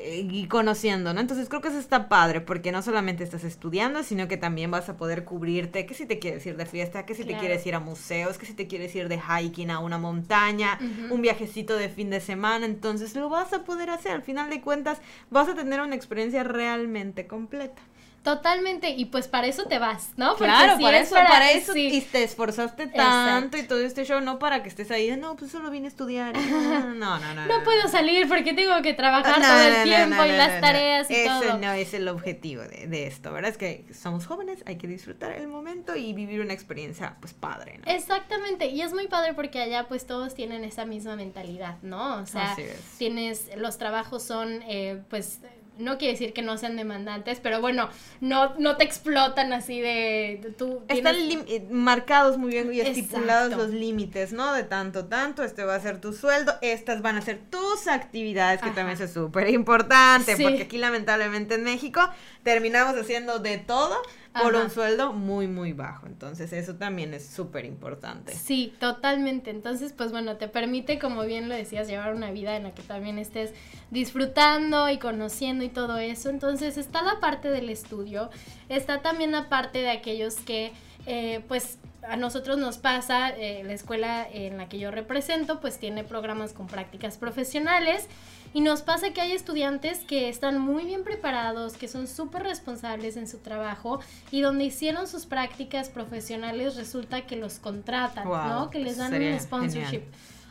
y 0.01 0.47
conociendo, 0.47 1.15
¿no? 1.15 1.21
Entonces 1.21 1.49
creo 1.49 1.61
que 1.61 1.69
eso 1.69 1.79
está 1.79 2.09
padre 2.09 2.41
porque 2.41 2.73
no 2.73 2.83
solamente 2.83 3.23
estás 3.25 3.45
estudiando, 3.45 4.03
sino 4.03 4.29
que 4.29 4.37
también 4.37 4.71
vas 4.71 4.89
a 4.89 4.97
poder 4.97 5.25
cubrirte, 5.25 5.87
que 5.87 5.95
si 5.95 6.07
te 6.07 6.19
quieres 6.19 6.45
ir 6.47 6.57
de 6.57 6.67
fiesta, 6.67 7.07
que 7.07 7.15
si 7.15 7.25
te 7.25 7.37
quieres 7.37 7.65
ir 7.67 7.75
a 7.75 7.81
museos, 7.81 8.39
que 8.39 8.47
si 8.47 8.55
te 8.55 8.67
quieres 8.67 8.95
ir 8.95 9.09
de 9.09 9.19
hiking 9.19 9.71
a 9.71 9.79
una 9.79 9.99
montaña, 9.99 10.79
un 11.11 11.23
viajecito 11.23 11.77
de 11.77 11.89
fin 11.89 12.11
de 12.11 12.21
semana, 12.21 12.67
entonces 12.67 13.15
lo 13.15 13.29
vas 13.29 13.53
a 13.53 13.65
poder 13.65 13.91
hacer. 13.91 14.13
Al 14.13 14.23
final 14.23 14.51
de 14.51 14.61
cuentas 14.61 15.01
vas 15.31 15.49
a 15.49 15.55
tener 15.55 15.81
una 15.81 15.95
experiencia 15.95 16.45
realmente 16.45 17.27
completa. 17.27 17.83
Totalmente, 18.23 18.91
y 18.91 19.07
pues 19.07 19.27
para 19.27 19.49
eso 19.49 19.65
te 19.65 19.81
vas, 19.81 20.11
¿no? 20.17 20.37
claro, 20.37 20.81
para, 20.81 21.01
eso, 21.01 21.17
para, 21.17 21.51
eso 21.51 21.77
y 21.77 22.01
te 22.03 22.23
esforzaste 22.23 22.87
tanto 22.87 23.57
y 23.57 23.65
todo 23.65 23.81
este 23.81 24.05
show, 24.05 24.21
no 24.21 24.39
para 24.39 24.63
que 24.63 24.69
estés 24.69 24.93
ahí, 24.93 25.17
no, 25.17 25.35
pues 25.35 25.51
solo 25.51 25.71
vine 25.71 25.87
a 25.87 25.89
estudiar. 25.89 26.35
No, 27.03 27.19
no, 27.19 27.35
no. 27.35 27.47
No, 27.47 27.65
puedo 27.65 27.89
salir 27.89 28.29
porque 28.29 28.53
tengo 28.53 28.81
que 28.83 28.95
trabajar 28.95 29.41
todo 29.41 29.61
el 29.61 29.85
tiempo 29.85 30.25
y 30.25 30.33
las 30.33 30.61
tareas 30.61 31.11
y 31.11 31.25
todo. 31.25 31.43
Ese 31.43 31.59
no 31.59 31.73
es 31.73 31.95
el 31.95 32.09
objetivo 32.09 32.63
de, 32.63 32.87
de, 32.87 33.07
esto, 33.07 33.33
¿verdad? 33.33 33.51
Es 33.51 33.59
que 33.59 33.85
somos 33.93 34.27
jóvenes, 34.27 34.63
hay 34.67 34.77
que 34.77 34.87
disfrutar 34.87 35.33
el 35.33 35.49
momento 35.49 35.97
y 35.97 36.13
vivir 36.13 36.41
una 36.41 36.53
experiencia, 36.53 37.17
pues, 37.21 37.33
padre, 37.33 37.79
¿no? 37.79 37.93
Exactamente, 37.93 38.67
y 38.67 38.83
es 38.83 38.93
muy 38.93 39.09
padre 39.09 39.35
porque 39.35 39.61
allá, 39.61 39.89
pues, 39.89 40.07
todos 40.07 40.35
tienen 40.35 40.65
esa 40.65 40.85
misma 40.85 41.17
mentalidad, 41.17 41.79
¿no? 41.83 42.23
O 42.23 42.27
sea, 42.27 42.57
tienes, 42.99 43.51
los 43.57 43.79
trabajos 43.79 44.23
son, 44.23 44.63
eh, 44.69 45.03
pues, 45.09 45.41
no 45.83 45.99
quiere 45.99 46.13
decir 46.13 46.33
que 46.33 46.43
no 46.43 46.57
sean 46.57 46.77
demandantes, 46.77 47.41
pero 47.41 47.61
bueno, 47.61 47.89
no, 48.21 48.55
no 48.59 48.77
te 48.77 48.85
explotan 48.85 49.53
así 49.53 49.81
de, 49.81 50.55
tú. 50.57 50.83
Están 50.89 51.17
eh, 51.17 51.67
marcados 51.71 52.39
muy 52.39 52.51
bien 52.51 52.73
y 52.73 52.81
estipulados 52.81 53.57
los 53.57 53.71
límites, 53.71 54.33
¿no? 54.33 54.53
De 54.53 54.65
tanto, 54.65 55.07
tanto, 55.07 55.45
este 55.45 55.65
va 55.65 55.75
a 55.75 55.81
ser 55.81 56.01
tu 56.01 56.13
sueldo, 56.13 56.55
estas 56.63 57.03
van 57.03 57.17
a 57.17 57.23
ser 57.23 57.41
tus 57.51 57.89
actividades, 57.89 58.61
que 58.61 58.71
también 58.71 59.01
es 59.01 59.13
súper 59.13 59.51
importante, 59.51 60.37
porque 60.37 60.63
aquí 60.63 60.79
lamentablemente 60.79 61.57
en 61.57 61.65
México 61.65 62.01
terminamos 62.43 62.97
haciendo 62.97 63.39
de 63.39 63.59
todo, 63.59 63.97
por 64.41 64.55
un 64.55 64.71
sueldo 64.71 65.13
muy, 65.13 65.47
muy 65.47 65.73
bajo. 65.73 66.07
Entonces, 66.07 66.53
eso 66.53 66.77
también 66.77 67.13
es 67.13 67.27
súper 67.27 67.65
importante. 67.65 68.35
Sí, 68.35 68.75
totalmente. 68.79 69.51
Entonces, 69.51 69.93
pues 69.93 70.11
bueno, 70.11 70.37
te 70.37 70.49
permite, 70.49 70.99
como 70.99 71.23
bien 71.23 71.49
lo 71.49 71.55
decías, 71.55 71.87
llevar 71.87 72.15
una 72.15 72.31
vida 72.31 72.57
en 72.57 72.65
la 72.65 72.75
que 72.75 72.83
también 72.83 73.19
estés 73.19 73.53
disfrutando 73.91 74.89
y 74.89 74.99
conociendo 74.99 75.65
y 75.65 75.69
todo 75.69 75.99
eso. 75.99 76.31
Entonces, 76.31 76.79
está 76.79 77.03
la 77.03 77.21
parte 77.21 77.51
del 77.51 77.69
estudio, 77.69 78.31
está 78.69 79.03
también 79.03 79.33
la 79.33 79.49
parte 79.49 79.79
de 79.79 79.91
aquellos 79.91 80.37
que, 80.37 80.73
eh, 81.07 81.45
pues, 81.49 81.79
a 82.09 82.17
nosotros 82.17 82.59
nos 82.59 82.79
pasa, 82.79 83.31
eh, 83.31 83.63
la 83.65 83.75
escuela 83.75 84.27
en 84.29 84.57
la 84.57 84.69
que 84.69 84.79
yo 84.79 84.91
represento, 84.91 85.61
pues 85.61 85.79
tiene 85.79 86.03
programas 86.03 86.53
con 86.53 86.67
prácticas 86.67 87.17
profesionales 87.17 88.09
y 88.55 88.61
nos 88.61 88.83
pasa 88.83 89.11
que 89.11 89.21
hay 89.21 89.33
estudiantes 89.33 90.01
que 90.01 90.29
están 90.29 90.59
muy 90.59 90.85
bien 90.85 91.05
preparados, 91.05 91.75
que 91.75 91.89
son 91.89 92.07
súper 92.07 92.43
responsables 92.43 93.17
en 93.17 93.27
su 93.27 93.39
trabajo 93.39 94.01
y 94.31 94.41
donde 94.41 94.65
hicieron 94.65 95.07
sus 95.07 95.27
prácticas 95.27 95.89
profesionales 95.89 96.77
resulta 96.77 97.27
que 97.27 97.37
los 97.37 97.59
contratan, 97.59 98.29
¿no? 98.29 98.71
Que 98.71 98.79
les 98.79 98.99
dan 98.99 99.15
un 99.15 99.41
sponsorship. 99.41 100.03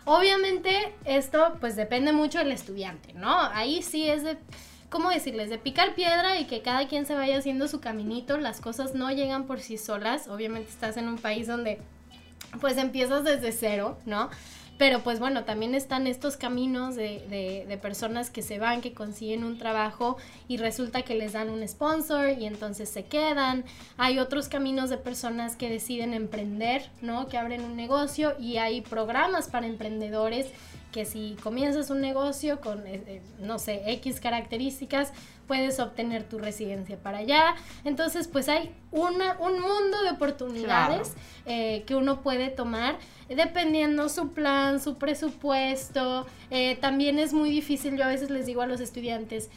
Obviamente 0.06 0.94
esto 1.06 1.58
pues 1.60 1.76
depende 1.76 2.12
mucho 2.12 2.40
del 2.40 2.52
estudiante, 2.52 3.14
¿no? 3.14 3.40
Ahí 3.40 3.84
sí 3.84 4.10
es 4.10 4.24
de 4.24 4.38
¿cómo 4.90 5.10
decirles? 5.10 5.50
De 5.50 5.58
picar 5.58 5.96
piedra 5.96 6.40
y 6.40 6.46
que 6.46 6.62
cada 6.62 6.88
quien 6.88 7.06
se 7.06 7.16
vaya 7.16 7.38
haciendo 7.38 7.68
su 7.68 7.80
caminito, 7.80 8.38
las 8.38 8.60
cosas 8.60 8.94
no 8.94 9.10
llegan 9.10 9.46
por 9.46 9.60
sí 9.62 9.78
solas, 9.78 10.28
obviamente 10.28 10.70
estás 10.70 10.98
en 10.98 11.08
un 11.08 11.18
país 11.18 11.48
donde 11.48 11.80
pues 12.60 12.78
empiezas 12.78 13.24
desde 13.24 13.54
cero, 13.54 13.98
¿no? 14.06 14.30
Pero 14.82 15.04
pues 15.04 15.20
bueno, 15.20 15.44
también 15.44 15.76
están 15.76 16.08
estos 16.08 16.38
caminos 16.38 16.96
de, 16.96 17.24
de, 17.68 17.78
personas 17.78 18.32
que 18.32 18.42
se 18.42 18.58
van, 18.58 18.82
que 18.82 18.96
consiguen 18.96 19.44
un 19.44 19.60
trabajo 19.60 20.18
y 20.48 20.58
resulta 20.58 21.04
que 21.04 21.14
les 21.14 21.34
dan 21.34 21.52
un 21.52 21.68
sponsor 21.68 22.30
y 22.30 22.48
entonces 22.48 22.90
se 22.90 23.06
quedan. 23.06 23.64
Hay 23.98 24.18
otros 24.18 24.50
caminos 24.50 24.90
de 24.90 24.98
personas 24.98 25.56
que 25.56 25.70
deciden 25.70 26.16
emprender, 26.16 26.90
¿no? 27.04 27.28
Que 27.28 27.38
abren 27.38 27.62
un 27.62 27.76
negocio 27.76 28.34
y 28.40 28.58
hay 28.58 28.82
programas 28.82 29.50
para 29.50 29.68
emprendedores 29.68 30.48
que 30.92 31.06
si 31.06 31.38
comienzas 31.44 31.92
un 31.92 32.02
negocio 32.02 32.60
con, 32.60 32.80
eh, 32.88 33.04
eh, 33.06 33.22
no 33.40 33.60
sé, 33.60 33.84
X 33.86 34.20
características, 34.20 35.14
puedes 35.52 35.82
obtener 35.82 36.24
tu 36.24 36.40
residencia 36.40 36.96
para 36.96 37.18
allá. 37.18 37.56
Entonces, 37.84 38.30
pues 38.30 38.48
hay 38.48 38.72
una, 38.92 39.38
un 39.38 39.60
mundo 39.60 40.02
de 40.02 40.12
oportunidades 40.12 41.14
eh, 41.46 41.84
que 41.86 41.94
uno 41.94 42.22
puede 42.22 42.48
tomar 42.48 42.98
dependiendo 43.28 44.08
su 44.08 44.30
plan, 44.30 44.80
su 44.80 44.96
presupuesto. 44.96 46.26
también 46.80 47.20
es 47.20 47.34
muy 47.34 47.50
difícil, 47.50 47.98
yo 47.98 48.06
a 48.06 48.08
veces 48.08 48.30
les 48.30 48.46
digo 48.46 48.62
a 48.62 48.66
los 48.66 48.80
estudiantes, 48.80 49.50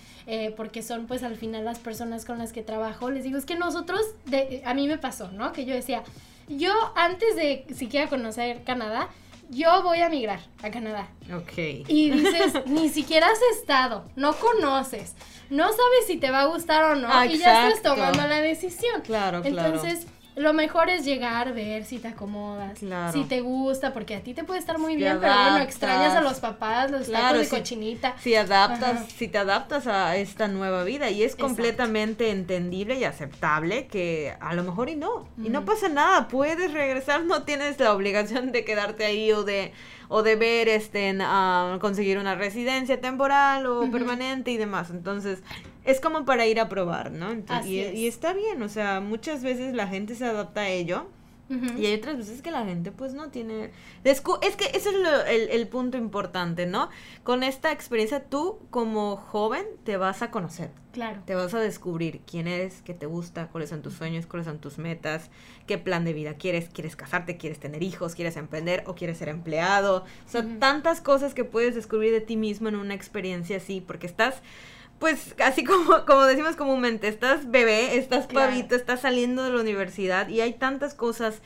porque 0.57 0.83
son 0.83 1.07
pues 1.07 1.23
al 1.23 1.37
final 1.37 1.65
las 1.65 1.79
personas 1.79 2.25
con 2.25 2.39
las 2.39 2.53
que 2.53 2.63
trabajo, 2.63 3.11
les 3.11 3.23
digo, 3.23 3.39
es 3.39 3.45
que 3.45 3.57
nosotros, 3.57 4.01
de, 4.27 4.63
a 4.65 4.75
mí 4.75 4.89
me 4.89 4.99
pasó, 4.99 5.31
¿no? 5.31 5.53
Que 5.53 5.65
yo 5.65 5.75
decía, 5.75 6.03
yo 6.49 6.73
antes 6.97 7.37
de 7.37 7.67
siquiera 7.75 8.09
conocer 8.09 8.63
Canadá, 8.65 9.09
yo 9.51 9.83
voy 9.83 10.01
a 10.01 10.09
migrar 10.09 10.41
a 10.63 10.71
Canadá. 10.71 11.09
Ok. 11.35 11.53
Y 11.89 12.11
dices, 12.11 12.55
ni 12.67 12.89
siquiera 12.89 13.27
has 13.27 13.59
estado, 13.59 14.05
no 14.17 14.35
conoces, 14.35 15.15
no 15.51 15.65
sabes 15.65 16.07
si 16.07 16.17
te 16.17 16.31
va 16.31 16.43
a 16.43 16.47
gustar 16.47 16.85
o 16.85 16.95
no, 16.95 17.25
y 17.25 17.39
ya 17.39 17.69
estás 17.69 17.83
tomando 17.83 18.27
la 18.27 18.41
decisión. 18.41 19.03
Claro, 19.03 19.43
claro. 19.43 19.75
Entonces, 19.75 20.07
lo 20.37 20.53
mejor 20.53 20.91
es 20.91 21.05
llegar, 21.05 21.55
ver 21.55 21.85
si 21.85 21.99
te 21.99 22.09
acomodas, 22.09 22.79
si 23.13 23.25
te 23.25 23.41
gusta, 23.41 23.93
porque 23.93 24.17
a 24.17 24.21
ti 24.21 24.35
te 24.35 24.43
puede 24.43 24.59
estar 24.59 24.79
muy 24.79 24.97
bien, 24.97 25.19
pero 25.21 25.33
bueno, 25.33 25.59
extrañas 25.59 26.15
a 26.15 26.21
los 26.21 26.41
papás, 26.41 26.91
los 26.91 27.11
tacos 27.11 27.39
de 27.39 27.49
cochinita. 27.49 28.17
Si 28.19 28.35
adaptas, 28.35 29.07
si 29.13 29.29
te 29.29 29.39
adaptas 29.39 29.87
a 29.87 30.17
esta 30.17 30.49
nueva 30.49 30.83
vida 30.85 31.11
y 31.11 31.23
es 31.23 31.37
completamente 31.37 32.31
entendible 32.31 32.97
y 32.97 33.05
aceptable 33.05 33.87
que 33.87 34.35
a 34.41 34.55
lo 34.55 34.65
mejor 34.65 34.89
y 34.89 34.97
no, 34.97 35.29
y 35.43 35.51
no 35.51 35.65
pasa 35.65 35.89
nada, 35.89 36.29
puedes 36.29 36.73
regresar, 36.73 37.25
no 37.25 37.45
tienes 37.45 37.79
la 37.79 37.93
obligación 37.93 38.51
de 38.51 38.65
quedarte 38.65 39.05
ahí 39.05 39.31
o 39.33 39.45
de 39.45 39.73
o 40.09 40.23
de 40.23 40.37
ver 40.37 40.69
este 40.69 41.17
conseguir 41.81 42.19
una 42.19 42.35
residencia 42.35 43.01
temporal 43.01 43.67
o 43.67 43.91
permanente 43.91 44.51
y 44.51 44.57
demás. 44.57 44.91
Entonces, 44.91 45.43
es 45.85 46.01
como 46.01 46.25
para 46.25 46.47
ir 46.47 46.61
a 46.61 46.69
probar, 46.69 47.11
¿no? 47.11 47.33
y, 47.65 47.81
y, 47.81 48.07
está 48.07 48.33
bien, 48.33 48.63
o 48.63 48.69
sea, 48.69 49.01
muchas 49.01 49.43
veces 49.43 49.75
la 49.75 49.87
gente 49.87 50.15
se 50.15 50.25
adapta 50.25 50.63
a 50.63 50.69
ello. 50.69 51.07
Y 51.49 51.87
hay 51.87 51.95
otras 51.95 52.17
veces 52.17 52.41
que 52.41 52.51
la 52.51 52.65
gente 52.65 52.91
pues 52.91 53.13
no 53.13 53.31
tiene... 53.31 53.71
Es 54.03 54.23
que 54.23 54.65
ese 54.73 54.77
es 54.77 54.87
el, 54.87 55.51
el, 55.51 55.69
punto 55.69 55.99
importante, 55.99 56.67
¿no? 56.67 56.89
Con 57.23 57.43
esta 57.43 57.71
experiencia 57.71 58.25
tú 58.25 58.61
como 58.71 59.17
joven 59.17 59.67
te 59.85 59.97
vas 59.97 60.23
a 60.23 60.31
conocer. 60.31 60.71
Claro. 60.93 61.23
Te 61.27 61.35
vas 61.35 61.53
a 61.53 61.61
descubrir 61.61 62.21
quién 62.21 62.47
eres, 62.47 62.81
qué 62.83 62.95
te 62.95 63.07
gusta, 63.07 63.49
cuáles 63.49 63.71
son 63.71 63.83
tus 63.83 63.95
sueños, 63.95 64.27
cuáles 64.27 64.47
son 64.47 64.59
tus 64.59 64.79
metas, 64.79 65.31
qué 65.67 65.77
plan 65.77 66.05
de 66.05 66.13
vida 66.13 66.35
quieres, 66.35 66.69
quieres 66.71 66.97
casarte, 66.97 67.37
quieres 67.37 67.59
tener 67.59 67.83
hijos, 67.83 68.15
quieres 68.15 68.37
emprender 68.37 68.85
o 68.87 68.95
quieres 68.95 69.19
ser 69.19 69.29
empleado. 69.29 70.05
O 70.27 70.29
sea, 70.29 70.47
tantas 70.59 71.01
cosas 71.01 71.35
que 71.35 71.45
puedes 71.45 71.75
descubrir 71.75 72.13
de 72.13 72.21
ti 72.21 72.37
mismo 72.37 72.69
en 72.69 72.77
una 72.77 72.95
experiencia 72.95 73.59
así, 73.59 73.81
porque 73.81 74.07
estás 74.07 74.41
pues 74.99 75.35
así 75.45 75.65
como, 75.65 76.05
como 76.07 76.23
decimos 76.25 76.57
comúnmente, 76.57 77.09
estás 77.09 77.51
bebé, 77.51 77.97
estás 77.97 78.27
pavito, 78.27 78.75
estás 78.75 79.01
saliendo 79.01 79.43
de 79.43 79.51
la 79.51 79.61
universidad 79.61 80.29
y 80.29 80.41
hay 80.41 80.55
tantas 80.55 80.95
cosas 80.95 81.41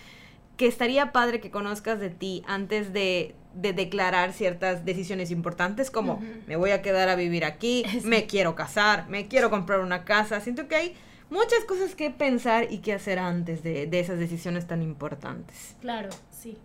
que 0.57 0.67
estaría 0.67 1.13
padre 1.13 1.41
que 1.41 1.51
conozcas 1.51 2.01
de 2.01 2.11
ti 2.11 2.43
antes 2.47 2.93
de, 2.93 3.35
de 3.55 3.73
declarar 3.73 4.33
ciertas 4.33 4.85
decisiones 4.85 5.31
importantes 5.31 5.91
como 5.91 6.21
me 6.47 6.57
voy 6.57 6.71
a 6.71 6.83
quedar 6.83 7.09
a 7.09 7.15
vivir 7.15 7.45
aquí, 7.45 7.85
me 8.05 8.27
quiero 8.27 8.55
casar, 8.55 9.09
me 9.09 9.29
quiero 9.29 9.51
comprar 9.51 9.81
una 9.81 10.05
casa. 10.05 10.41
Siento 10.41 10.67
que 10.67 10.77
hay 10.77 10.97
muchas 11.31 11.65
cosas 11.67 11.95
que 11.95 12.11
pensar 12.11 12.67
y 12.71 12.79
que 12.79 12.93
hacer 12.93 13.19
antes 13.19 13.63
de, 13.63 13.87
de 13.87 14.01
esas 14.01 14.19
decisiones 14.19 14.67
tan 14.67 14.83
importantes. 14.83 15.77
Claro, 15.81 16.11
sí. 16.31 16.59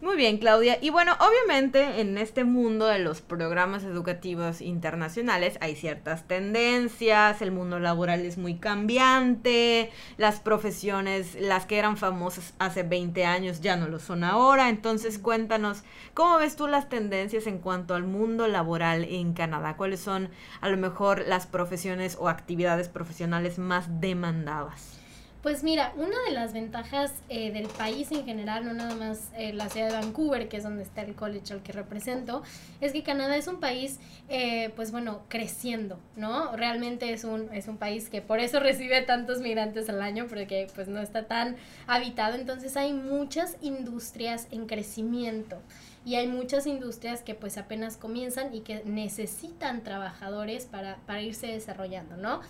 Muy 0.00 0.16
bien, 0.16 0.36
Claudia. 0.36 0.76
Y 0.82 0.90
bueno, 0.90 1.16
obviamente 1.18 2.00
en 2.00 2.18
este 2.18 2.44
mundo 2.44 2.86
de 2.86 2.98
los 2.98 3.22
programas 3.22 3.84
educativos 3.84 4.60
internacionales 4.60 5.56
hay 5.60 5.76
ciertas 5.76 6.28
tendencias, 6.28 7.40
el 7.40 7.52
mundo 7.52 7.78
laboral 7.78 8.20
es 8.20 8.36
muy 8.36 8.56
cambiante, 8.56 9.90
las 10.18 10.40
profesiones, 10.40 11.36
las 11.40 11.64
que 11.64 11.78
eran 11.78 11.96
famosas 11.96 12.52
hace 12.58 12.82
20 12.82 13.24
años 13.24 13.60
ya 13.62 13.76
no 13.76 13.88
lo 13.88 13.98
son 13.98 14.24
ahora. 14.24 14.68
Entonces 14.68 15.18
cuéntanos, 15.18 15.84
¿cómo 16.12 16.36
ves 16.36 16.56
tú 16.56 16.66
las 16.66 16.90
tendencias 16.90 17.46
en 17.46 17.58
cuanto 17.58 17.94
al 17.94 18.04
mundo 18.04 18.46
laboral 18.46 19.04
en 19.04 19.32
Canadá? 19.32 19.76
¿Cuáles 19.76 20.00
son 20.00 20.28
a 20.60 20.68
lo 20.68 20.76
mejor 20.76 21.24
las 21.26 21.46
profesiones 21.46 22.16
o 22.20 22.28
actividades 22.28 22.88
profesionales 22.88 23.58
más 23.58 24.00
demandadas? 24.00 25.03
Pues 25.44 25.62
mira, 25.62 25.92
una 25.98 26.16
de 26.26 26.32
las 26.32 26.54
ventajas 26.54 27.12
eh, 27.28 27.52
del 27.52 27.66
país 27.66 28.10
en 28.12 28.24
general, 28.24 28.64
no 28.64 28.72
nada 28.72 28.94
más 28.94 29.28
eh, 29.36 29.52
la 29.52 29.68
ciudad 29.68 29.88
de 29.88 29.92
Vancouver, 29.92 30.48
que 30.48 30.56
es 30.56 30.62
donde 30.62 30.82
está 30.82 31.02
el 31.02 31.14
college 31.14 31.52
al 31.52 31.62
que 31.62 31.70
represento, 31.72 32.42
es 32.80 32.92
que 32.92 33.02
Canadá 33.02 33.36
es 33.36 33.46
un 33.46 33.60
país, 33.60 34.00
eh, 34.30 34.72
pues 34.74 34.90
bueno, 34.90 35.20
creciendo, 35.28 35.98
¿no? 36.16 36.56
Realmente 36.56 37.12
es 37.12 37.24
un, 37.24 37.52
es 37.52 37.68
un 37.68 37.76
país 37.76 38.08
que 38.08 38.22
por 38.22 38.40
eso 38.40 38.58
recibe 38.68 39.02
tantos 39.02 39.40
migrantes 39.42 39.90
al 39.90 40.00
año, 40.00 40.28
porque 40.30 40.66
pues 40.74 40.88
no 40.88 40.98
está 40.98 41.26
tan 41.26 41.56
habitado, 41.86 42.36
entonces 42.36 42.78
hay 42.78 42.94
muchas 42.94 43.58
industrias 43.60 44.48
en 44.50 44.64
crecimiento 44.64 45.58
y 46.06 46.14
hay 46.14 46.26
muchas 46.26 46.66
industrias 46.66 47.22
que 47.22 47.34
pues 47.34 47.58
apenas 47.58 47.98
comienzan 47.98 48.54
y 48.54 48.60
que 48.60 48.82
necesitan 48.86 49.82
trabajadores 49.82 50.64
para, 50.64 50.96
para 51.04 51.20
irse 51.20 51.48
desarrollando, 51.48 52.16
¿no? 52.16 52.40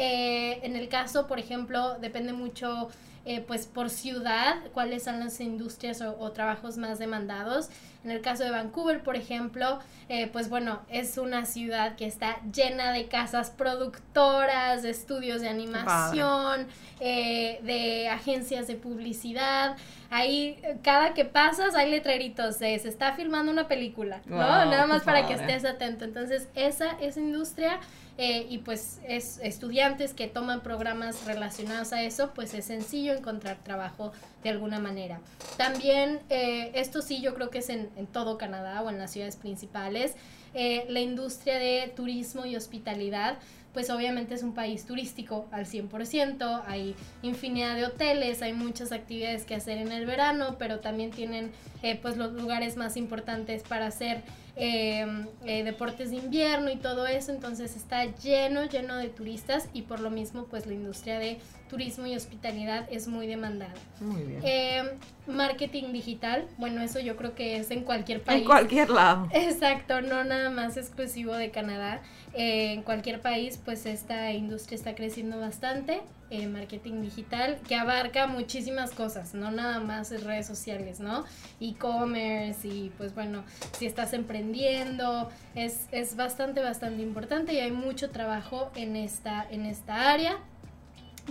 Eh, 0.00 0.60
en 0.62 0.76
el 0.76 0.88
caso, 0.88 1.26
por 1.26 1.40
ejemplo, 1.40 1.98
depende 1.98 2.32
mucho, 2.32 2.88
eh, 3.24 3.40
pues 3.40 3.66
por 3.66 3.90
ciudad, 3.90 4.54
cuáles 4.72 5.02
son 5.02 5.18
las 5.18 5.40
industrias 5.40 6.00
o, 6.00 6.30
trabajos 6.30 6.76
más 6.76 7.00
demandados. 7.00 7.68
En 8.04 8.10
el 8.10 8.20
caso 8.20 8.44
de 8.44 8.50
Vancouver, 8.50 9.02
por 9.02 9.16
ejemplo, 9.16 9.80
eh, 10.08 10.28
pues 10.28 10.48
bueno, 10.48 10.80
es 10.88 11.18
una 11.18 11.44
ciudad 11.44 11.96
que 11.96 12.06
está 12.06 12.40
llena 12.52 12.92
de 12.92 13.06
casas 13.06 13.50
productoras, 13.50 14.82
de 14.82 14.90
estudios 14.90 15.40
de 15.40 15.48
animación, 15.48 16.68
de 17.00 18.08
agencias 18.10 18.66
de 18.68 18.76
publicidad. 18.76 19.76
Ahí, 20.10 20.60
cada 20.82 21.12
que 21.12 21.24
pasas, 21.24 21.74
hay 21.74 21.90
letreritos 21.90 22.56
se 22.56 22.74
está 22.74 23.12
filmando 23.12 23.52
una 23.52 23.68
película, 23.68 24.20
¿no? 24.26 24.38
Nada 24.38 24.86
más 24.86 25.02
para 25.02 25.26
que 25.26 25.34
estés 25.34 25.64
atento. 25.64 26.04
Entonces, 26.04 26.48
esa, 26.54 26.92
esa 27.00 27.20
industria 27.20 27.80
eh, 28.20 28.48
y 28.50 28.58
pues 28.58 28.98
es 29.06 29.38
estudiantes 29.44 30.12
que 30.12 30.26
toman 30.26 30.60
programas 30.60 31.24
relacionados 31.24 31.92
a 31.92 32.02
eso, 32.02 32.32
pues 32.34 32.52
es 32.52 32.64
sencillo 32.64 33.12
encontrar 33.12 33.58
trabajo 33.62 34.10
de 34.42 34.50
alguna 34.50 34.78
manera. 34.78 35.20
También, 35.56 36.20
eh, 36.30 36.70
esto 36.74 37.02
sí 37.02 37.20
yo 37.20 37.34
creo 37.34 37.50
que 37.50 37.58
es 37.58 37.68
en, 37.68 37.90
en, 37.96 38.06
todo 38.06 38.38
Canadá 38.38 38.82
o 38.82 38.90
en 38.90 38.98
las 38.98 39.10
ciudades 39.10 39.36
principales, 39.36 40.14
eh, 40.54 40.86
la 40.88 41.00
industria 41.00 41.58
de 41.58 41.92
turismo 41.94 42.46
y 42.46 42.56
hospitalidad 42.56 43.38
pues 43.72 43.90
obviamente 43.90 44.34
es 44.34 44.42
un 44.42 44.54
país 44.54 44.84
turístico 44.86 45.46
al 45.52 45.66
100%, 45.66 46.62
hay 46.66 46.96
infinidad 47.22 47.76
de 47.76 47.84
hoteles, 47.84 48.42
hay 48.42 48.52
muchas 48.52 48.92
actividades 48.92 49.44
que 49.44 49.54
hacer 49.54 49.78
en 49.78 49.92
el 49.92 50.06
verano, 50.06 50.56
pero 50.58 50.80
también 50.80 51.10
tienen 51.10 51.52
eh, 51.82 51.98
pues 52.00 52.16
los 52.16 52.32
lugares 52.32 52.76
más 52.76 52.96
importantes 52.96 53.62
para 53.62 53.86
hacer 53.86 54.22
Em, 54.60 55.28
eh, 55.46 55.62
deportes 55.62 56.10
de 56.10 56.16
invierno 56.16 56.68
y 56.68 56.76
todo 56.76 57.06
eso, 57.06 57.30
entonces 57.30 57.76
está 57.76 58.06
lleno, 58.06 58.64
lleno 58.64 58.96
de 58.96 59.08
turistas 59.08 59.68
y 59.72 59.82
por 59.82 60.00
lo 60.00 60.10
mismo 60.10 60.46
pues 60.46 60.66
la 60.66 60.74
industria 60.74 61.20
de 61.20 61.38
turismo 61.70 62.06
y 62.06 62.16
hospitalidad 62.16 62.88
es 62.90 63.06
muy 63.06 63.28
demandada. 63.28 63.72
Muy 64.00 64.20
bien. 64.22 64.40
Em, 64.42 64.86
marketing 65.28 65.92
digital, 65.92 66.44
bueno, 66.56 66.82
eso 66.82 66.98
yo 66.98 67.16
creo 67.16 67.36
que 67.36 67.56
es 67.56 67.70
en 67.70 67.84
cualquier 67.84 68.20
país. 68.20 68.40
En 68.40 68.46
cualquier 68.46 68.90
lado. 68.90 69.28
Exacto, 69.32 70.00
no 70.00 70.24
nada 70.24 70.50
más 70.50 70.76
exclusivo 70.76 71.34
de 71.34 71.52
Canadá. 71.52 72.02
Eh, 72.34 72.72
en 72.72 72.82
cualquier 72.82 73.20
país, 73.20 73.60
pues 73.64 73.86
esta 73.86 74.32
industria 74.32 74.74
está 74.74 74.96
creciendo 74.96 75.38
bastante. 75.38 76.00
Eh, 76.30 76.46
marketing 76.46 77.00
digital, 77.00 77.58
que 77.66 77.74
abarca 77.74 78.26
muchísimas 78.26 78.90
cosas, 78.90 79.32
no 79.32 79.50
nada 79.50 79.80
más 79.80 80.10
redes 80.24 80.46
sociales, 80.46 81.00
¿no? 81.00 81.24
E-commerce 81.58 82.68
y 82.68 82.92
pues 82.98 83.14
bueno, 83.14 83.44
si 83.78 83.86
estás 83.86 84.12
emprendiendo, 84.12 85.30
es, 85.54 85.86
es 85.90 86.16
bastante, 86.16 86.60
bastante 86.60 87.00
importante 87.00 87.54
y 87.54 87.60
hay 87.60 87.70
mucho 87.70 88.10
trabajo 88.10 88.70
en 88.74 88.94
esta, 88.94 89.46
en 89.50 89.64
esta 89.64 90.12
área. 90.12 90.36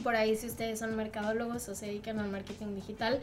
Por 0.03 0.15
ahí 0.15 0.35
si 0.35 0.47
ustedes 0.47 0.79
son 0.79 0.95
mercadólogos 0.95 1.69
o 1.69 1.75
se 1.75 1.85
dedican 1.85 2.17
al 2.19 2.31
marketing 2.31 2.73
digital, 2.73 3.19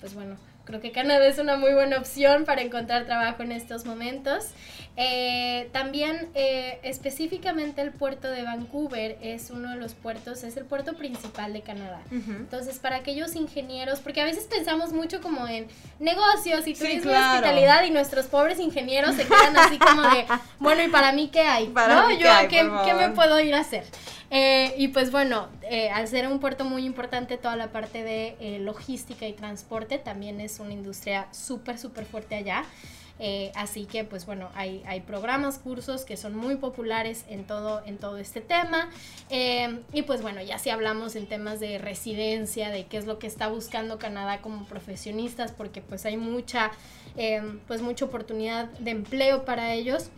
pues 0.00 0.14
bueno, 0.14 0.36
creo 0.68 0.82
que 0.82 0.92
Canadá 0.92 1.26
es 1.26 1.38
una 1.38 1.56
muy 1.56 1.72
buena 1.72 1.96
opción 1.96 2.44
para 2.44 2.60
encontrar 2.60 3.06
trabajo 3.06 3.42
en 3.42 3.52
estos 3.52 3.86
momentos. 3.86 4.48
Eh, 4.98 5.70
también 5.72 6.28
eh, 6.34 6.78
específicamente 6.82 7.80
el 7.80 7.90
puerto 7.90 8.28
de 8.28 8.42
Vancouver 8.42 9.16
es 9.22 9.50
uno 9.50 9.70
de 9.70 9.76
los 9.76 9.94
puertos, 9.94 10.44
es 10.44 10.58
el 10.58 10.66
puerto 10.66 10.92
principal 10.94 11.54
de 11.54 11.62
Canadá. 11.62 12.02
Entonces, 12.10 12.78
para 12.78 12.96
aquellos 12.96 13.34
ingenieros, 13.34 14.00
porque 14.00 14.20
a 14.20 14.24
veces 14.24 14.44
pensamos 14.44 14.92
mucho 14.92 15.22
como 15.22 15.46
en 15.48 15.68
negocios 16.00 16.66
y 16.66 16.74
turismo 16.74 17.12
y 17.12 17.14
hospitalidad 17.14 17.84
y 17.84 17.90
nuestros 17.90 18.26
pobres 18.26 18.58
ingenieros 18.58 19.14
se 19.14 19.24
quedan 19.24 19.56
así 19.56 19.78
como 19.78 20.02
de, 20.02 20.26
bueno, 20.58 20.82
¿y 20.82 20.88
para 20.88 21.12
mí 21.12 21.28
qué 21.32 21.42
hay? 21.42 21.68
¿No? 21.68 22.10
Yo, 22.10 22.28
¿qué, 22.50 22.70
¿qué 22.84 22.94
me 22.94 23.08
puedo 23.10 23.40
ir 23.40 23.54
a 23.54 23.60
hacer? 23.60 23.84
Eh, 24.30 24.74
y 24.76 24.88
pues 24.88 25.10
bueno, 25.10 25.48
eh, 25.62 25.88
al 25.90 26.06
ser 26.06 26.28
un 26.28 26.38
puerto 26.38 26.64
muy 26.64 26.84
importante, 26.84 27.38
toda 27.38 27.56
la 27.56 27.68
parte 27.72 28.02
de 28.02 28.36
eh, 28.40 28.58
logística 28.58 29.26
y 29.26 29.32
transporte 29.32 29.98
también 29.98 30.40
es 30.40 30.60
una 30.60 30.72
industria 30.72 31.28
súper, 31.32 31.78
súper 31.78 32.04
fuerte 32.04 32.34
allá. 32.34 32.64
así 33.56 33.86
que 33.86 34.04
pues 34.04 34.26
bueno, 34.26 34.48
hay, 34.54 34.82
hay, 34.86 35.00
programas, 35.00 35.58
cursos 35.58 36.04
que 36.04 36.16
son 36.16 36.36
muy 36.36 36.54
populares 36.54 37.24
en 37.28 37.44
todo, 37.44 37.82
en 37.84 37.98
todo 37.98 38.16
este 38.18 38.40
tema. 38.40 38.90
y 39.92 40.02
pues 40.02 40.22
bueno, 40.22 40.40
ya 40.42 40.58
si 40.58 40.70
hablamos 40.70 41.16
en 41.16 41.26
temas 41.26 41.58
de 41.58 41.78
residencia, 41.78 42.70
de 42.70 42.86
qué 42.86 42.96
es 42.98 43.06
lo 43.06 43.18
que 43.18 43.26
está 43.26 43.48
buscando 43.48 43.98
Canadá 43.98 44.40
como 44.40 44.66
profesionistas, 44.66 45.50
porque 45.52 45.80
pues 45.80 46.06
hay 46.06 46.16
mucha, 46.16 46.70
pues 47.66 47.82
mucha 47.82 48.04
oportunidad 48.04 48.66
de 48.78 48.92
empleo 48.92 49.44
para 49.44 49.72
ellos 49.74 50.10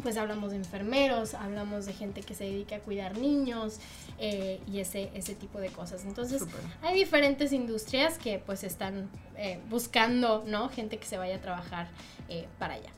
pues 0.00 0.16
hablamos 0.16 0.52
de 0.52 0.56
enfermeros, 0.56 1.34
hablamos 1.34 1.86
de 1.86 1.92
gente 1.92 2.22
que 2.22 2.34
se 2.34 2.44
dedica 2.44 2.76
a 2.76 2.78
cuidar 2.78 3.18
niños 3.18 3.78
eh, 4.18 4.60
y 4.70 4.80
ese, 4.80 5.10
ese 5.14 5.34
tipo 5.34 5.58
de 5.58 5.68
cosas. 5.68 6.04
Entonces, 6.04 6.44
hay 6.82 6.96
diferentes 6.96 7.52
industrias 7.52 8.18
que 8.18 8.38
pues 8.38 8.64
están 8.64 9.10
eh, 9.36 9.60
buscando, 9.68 10.44
¿no? 10.46 10.68
Gente 10.68 10.98
que 10.98 11.06
se 11.06 11.18
vaya 11.18 11.36
a 11.36 11.40
trabajar 11.40 11.88
eh, 12.28 12.46
para 12.58 12.74
allá. 12.74 12.90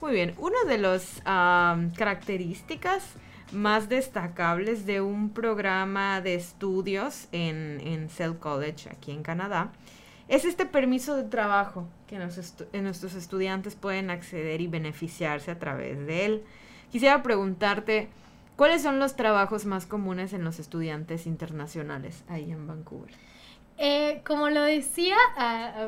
Muy 0.00 0.12
bien, 0.12 0.34
una 0.38 0.64
de 0.68 0.78
las 0.78 1.22
características 1.24 3.02
más 3.52 3.88
destacables 3.88 4.84
de 4.84 5.00
un 5.00 5.30
programa 5.30 6.20
de 6.20 6.34
estudios 6.34 7.28
en, 7.32 7.80
en 7.80 8.10
Cell 8.10 8.34
College 8.34 8.90
aquí 8.90 9.12
en 9.12 9.22
Canadá 9.22 9.72
es 10.28 10.44
este 10.44 10.66
permiso 10.66 11.16
de 11.16 11.24
trabajo 11.24 11.86
que 12.06 12.18
nuestros 12.18 13.14
estudiantes 13.14 13.74
pueden 13.76 14.10
acceder 14.10 14.60
y 14.60 14.66
beneficiarse 14.66 15.50
a 15.50 15.58
través 15.58 16.04
de 16.06 16.24
él. 16.24 16.44
Quisiera 16.90 17.22
preguntarte, 17.22 18.08
¿cuáles 18.56 18.82
son 18.82 18.98
los 18.98 19.16
trabajos 19.16 19.66
más 19.66 19.86
comunes 19.86 20.32
en 20.32 20.44
los 20.44 20.58
estudiantes 20.58 21.26
internacionales 21.26 22.24
ahí 22.28 22.50
en 22.50 22.66
Vancouver? 22.66 23.12
Eh, 23.78 24.22
como 24.24 24.48
lo 24.48 24.62
decía 24.62 25.16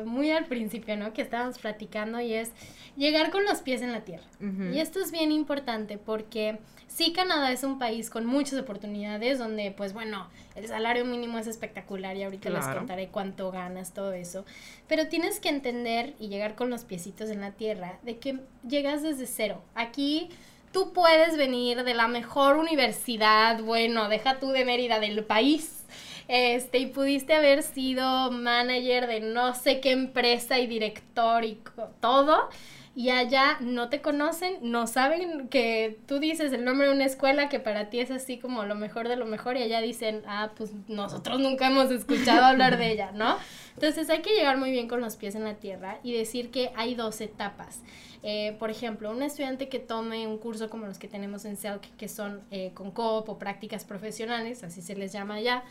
muy 0.05 0.31
al 0.31 0.45
principio, 0.45 0.95
¿no? 0.95 1.11
Que 1.13 1.21
estábamos 1.21 1.57
platicando 1.57 2.19
y 2.19 2.33
es 2.33 2.51
llegar 2.95 3.31
con 3.31 3.45
los 3.45 3.59
pies 3.61 3.81
en 3.81 3.91
la 3.91 4.01
tierra. 4.01 4.25
Y 4.73 4.79
esto 4.79 4.99
es 4.99 5.11
bien 5.11 5.31
importante 5.31 5.97
porque 5.97 6.59
sí 6.87 7.13
Canadá 7.13 7.51
es 7.51 7.63
un 7.63 7.79
país 7.79 8.09
con 8.09 8.25
muchas 8.25 8.59
oportunidades 8.59 9.39
donde, 9.39 9.71
pues 9.71 9.93
bueno, 9.93 10.27
el 10.55 10.67
salario 10.67 11.05
mínimo 11.05 11.39
es 11.39 11.47
espectacular 11.47 12.15
y 12.15 12.23
ahorita 12.23 12.49
les 12.49 12.65
contaré 12.65 13.07
cuánto 13.07 13.51
ganas, 13.51 13.93
todo 13.93 14.13
eso. 14.13 14.45
Pero 14.87 15.07
tienes 15.07 15.39
que 15.39 15.49
entender 15.49 16.13
y 16.19 16.27
llegar 16.27 16.55
con 16.55 16.69
los 16.69 16.83
piecitos 16.83 17.29
en 17.29 17.41
la 17.41 17.51
tierra 17.51 17.97
de 18.03 18.17
que 18.17 18.39
llegas 18.67 19.01
desde 19.01 19.25
cero. 19.25 19.63
Aquí 19.73 20.29
tú 20.71 20.93
puedes 20.93 21.37
venir 21.37 21.83
de 21.83 21.93
la 21.95 22.07
mejor 22.07 22.57
universidad, 22.57 23.61
bueno, 23.63 24.09
deja 24.09 24.39
tú 24.39 24.49
de 24.49 24.65
Mérida 24.65 24.99
del 24.99 25.23
país 25.23 25.77
este, 26.29 26.77
y 26.77 26.85
pudiste 26.85 27.33
haber 27.33 27.63
sido 27.63 28.31
manager 28.31 29.07
de 29.07 29.19
no 29.19 29.55
sé 29.55 29.79
qué 29.81 29.91
empresa 29.91 30.59
y 30.59 30.67
director 30.67 31.43
y 31.43 31.59
todo, 31.99 32.49
y 32.95 33.09
allá 33.09 33.57
no 33.61 33.89
te 33.89 34.01
conocen, 34.01 34.57
no 34.61 34.85
saben 34.85 35.47
que 35.49 35.97
tú 36.05 36.19
dices 36.19 36.53
el 36.53 36.65
nombre 36.65 36.87
de 36.87 36.93
una 36.93 37.05
escuela 37.05 37.49
que 37.49 37.59
para 37.59 37.89
ti 37.89 37.99
es 37.99 38.11
así 38.11 38.37
como 38.37 38.63
lo 38.65 38.75
mejor 38.75 39.07
de 39.07 39.15
lo 39.15 39.25
mejor 39.25 39.57
y 39.57 39.63
allá 39.63 39.81
dicen, 39.81 40.21
ah, 40.27 40.51
pues 40.55 40.71
nosotros 40.87 41.39
nunca 41.39 41.67
hemos 41.67 41.89
escuchado 41.91 42.45
hablar 42.45 42.77
de 42.77 42.91
ella, 42.91 43.11
¿no? 43.11 43.37
Entonces 43.73 44.09
hay 44.11 44.21
que 44.21 44.35
llegar 44.35 44.57
muy 44.57 44.69
bien 44.69 44.87
con 44.87 45.01
los 45.01 45.15
pies 45.15 45.33
en 45.33 45.45
la 45.45 45.55
tierra 45.55 45.99
y 46.03 46.13
decir 46.13 46.51
que 46.51 46.71
hay 46.75 46.93
dos 46.93 47.21
etapas. 47.21 47.81
Eh, 48.21 48.55
por 48.59 48.69
ejemplo, 48.69 49.09
un 49.11 49.23
estudiante 49.23 49.69
que 49.69 49.79
tome 49.79 50.27
un 50.27 50.37
curso 50.37 50.69
como 50.69 50.85
los 50.85 50.99
que 50.99 51.07
tenemos 51.07 51.45
en 51.45 51.55
CELC, 51.55 51.95
que 51.95 52.09
son 52.09 52.41
eh, 52.51 52.71
con 52.73 52.91
COP 52.91 53.29
o 53.29 53.39
prácticas 53.39 53.85
profesionales, 53.85 54.63
así 54.63 54.81
se 54.81 54.95
les 54.95 55.13
llama 55.13 55.39
ya, 55.39 55.63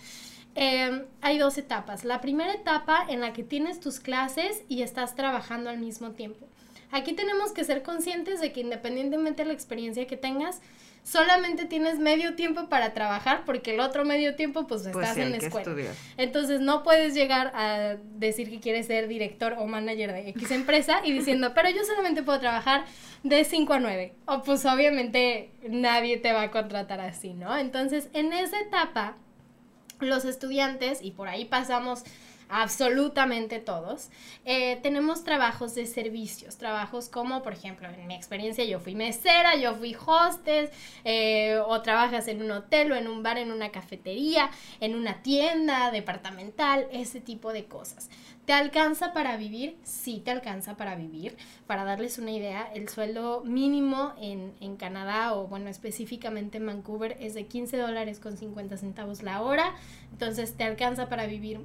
Em, 0.54 1.04
hay 1.20 1.38
dos 1.38 1.56
etapas. 1.58 2.04
La 2.04 2.20
primera 2.20 2.52
etapa 2.52 3.04
en 3.08 3.20
la 3.20 3.32
que 3.32 3.44
tienes 3.44 3.80
tus 3.80 4.00
clases 4.00 4.62
y 4.68 4.82
estás 4.82 5.14
trabajando 5.14 5.70
al 5.70 5.78
mismo 5.78 6.12
tiempo. 6.12 6.46
Aquí 6.90 7.12
tenemos 7.12 7.52
que 7.52 7.64
ser 7.64 7.82
conscientes 7.82 8.40
de 8.40 8.52
que 8.52 8.60
independientemente 8.60 9.42
de 9.42 9.48
la 9.48 9.54
experiencia 9.54 10.06
que 10.06 10.16
tengas, 10.16 10.60
solamente 11.02 11.64
tienes 11.64 11.98
medio 11.98 12.34
tiempo 12.34 12.68
para 12.68 12.92
trabajar 12.92 13.42
porque 13.44 13.74
el 13.74 13.80
otro 13.80 14.04
medio 14.04 14.36
tiempo 14.36 14.66
pues, 14.66 14.82
pues 14.82 14.94
estás 14.94 15.16
en 15.16 15.30
la 15.30 15.36
escuela. 15.38 15.92
Entonces 16.16 16.60
no 16.60 16.82
puedes 16.82 17.14
llegar 17.14 17.52
a 17.54 17.96
decir 18.16 18.50
que 18.50 18.60
quieres 18.60 18.86
ser 18.86 19.08
director 19.08 19.54
o 19.58 19.66
manager 19.66 20.12
de 20.12 20.28
X 20.30 20.50
empresa 20.50 21.00
y 21.04 21.12
diciendo, 21.12 21.52
pero 21.54 21.70
yo 21.70 21.84
solamente 21.84 22.22
puedo 22.22 22.40
trabajar 22.40 22.84
de 23.22 23.44
5 23.44 23.72
a 23.72 23.80
9. 23.80 24.12
O 24.26 24.42
pues 24.42 24.64
obviamente 24.66 25.50
nadie 25.68 26.18
te 26.18 26.32
va 26.32 26.42
a 26.42 26.50
contratar 26.50 27.00
así, 27.00 27.32
¿no? 27.32 27.56
Entonces 27.56 28.08
en 28.12 28.32
esa 28.32 28.60
etapa 28.60 29.16
los 30.00 30.24
estudiantes, 30.24 31.00
y 31.02 31.12
por 31.12 31.28
ahí 31.28 31.44
pasamos 31.44 32.04
absolutamente 32.48 33.60
todos, 33.60 34.10
eh, 34.44 34.78
tenemos 34.82 35.24
trabajos 35.24 35.74
de 35.74 35.86
servicios, 35.86 36.56
trabajos 36.56 37.08
como, 37.08 37.42
por 37.42 37.52
ejemplo, 37.52 37.88
en 37.88 38.06
mi 38.06 38.14
experiencia 38.14 38.64
yo 38.64 38.80
fui 38.80 38.94
mesera, 38.94 39.56
yo 39.56 39.74
fui 39.74 39.94
hostess, 39.94 40.70
eh, 41.04 41.58
o 41.66 41.82
trabajas 41.82 42.28
en 42.28 42.42
un 42.42 42.50
hotel 42.50 42.92
o 42.92 42.96
en 42.96 43.08
un 43.08 43.22
bar, 43.22 43.38
en 43.38 43.52
una 43.52 43.70
cafetería, 43.70 44.50
en 44.80 44.94
una 44.94 45.22
tienda 45.22 45.90
departamental, 45.90 46.86
ese 46.90 47.20
tipo 47.20 47.52
de 47.52 47.66
cosas. 47.66 48.08
¿Te 48.48 48.54
alcanza 48.54 49.12
para 49.12 49.36
vivir? 49.36 49.76
Sí, 49.82 50.22
te 50.24 50.30
alcanza 50.30 50.74
para 50.78 50.96
vivir. 50.96 51.36
Para 51.66 51.84
darles 51.84 52.16
una 52.16 52.30
idea, 52.30 52.70
el 52.74 52.88
sueldo 52.88 53.42
mínimo 53.44 54.14
en, 54.18 54.54
en 54.60 54.78
Canadá 54.78 55.34
o 55.34 55.48
bueno, 55.48 55.68
específicamente 55.68 56.56
en 56.56 56.64
Vancouver 56.64 57.18
es 57.20 57.34
de 57.34 57.44
15 57.44 57.76
dólares 57.76 58.20
con 58.20 58.38
50 58.38 58.78
centavos 58.78 59.22
la 59.22 59.42
hora. 59.42 59.74
Entonces 60.12 60.56
te 60.56 60.64
alcanza 60.64 61.10
para 61.10 61.26
vivir 61.26 61.60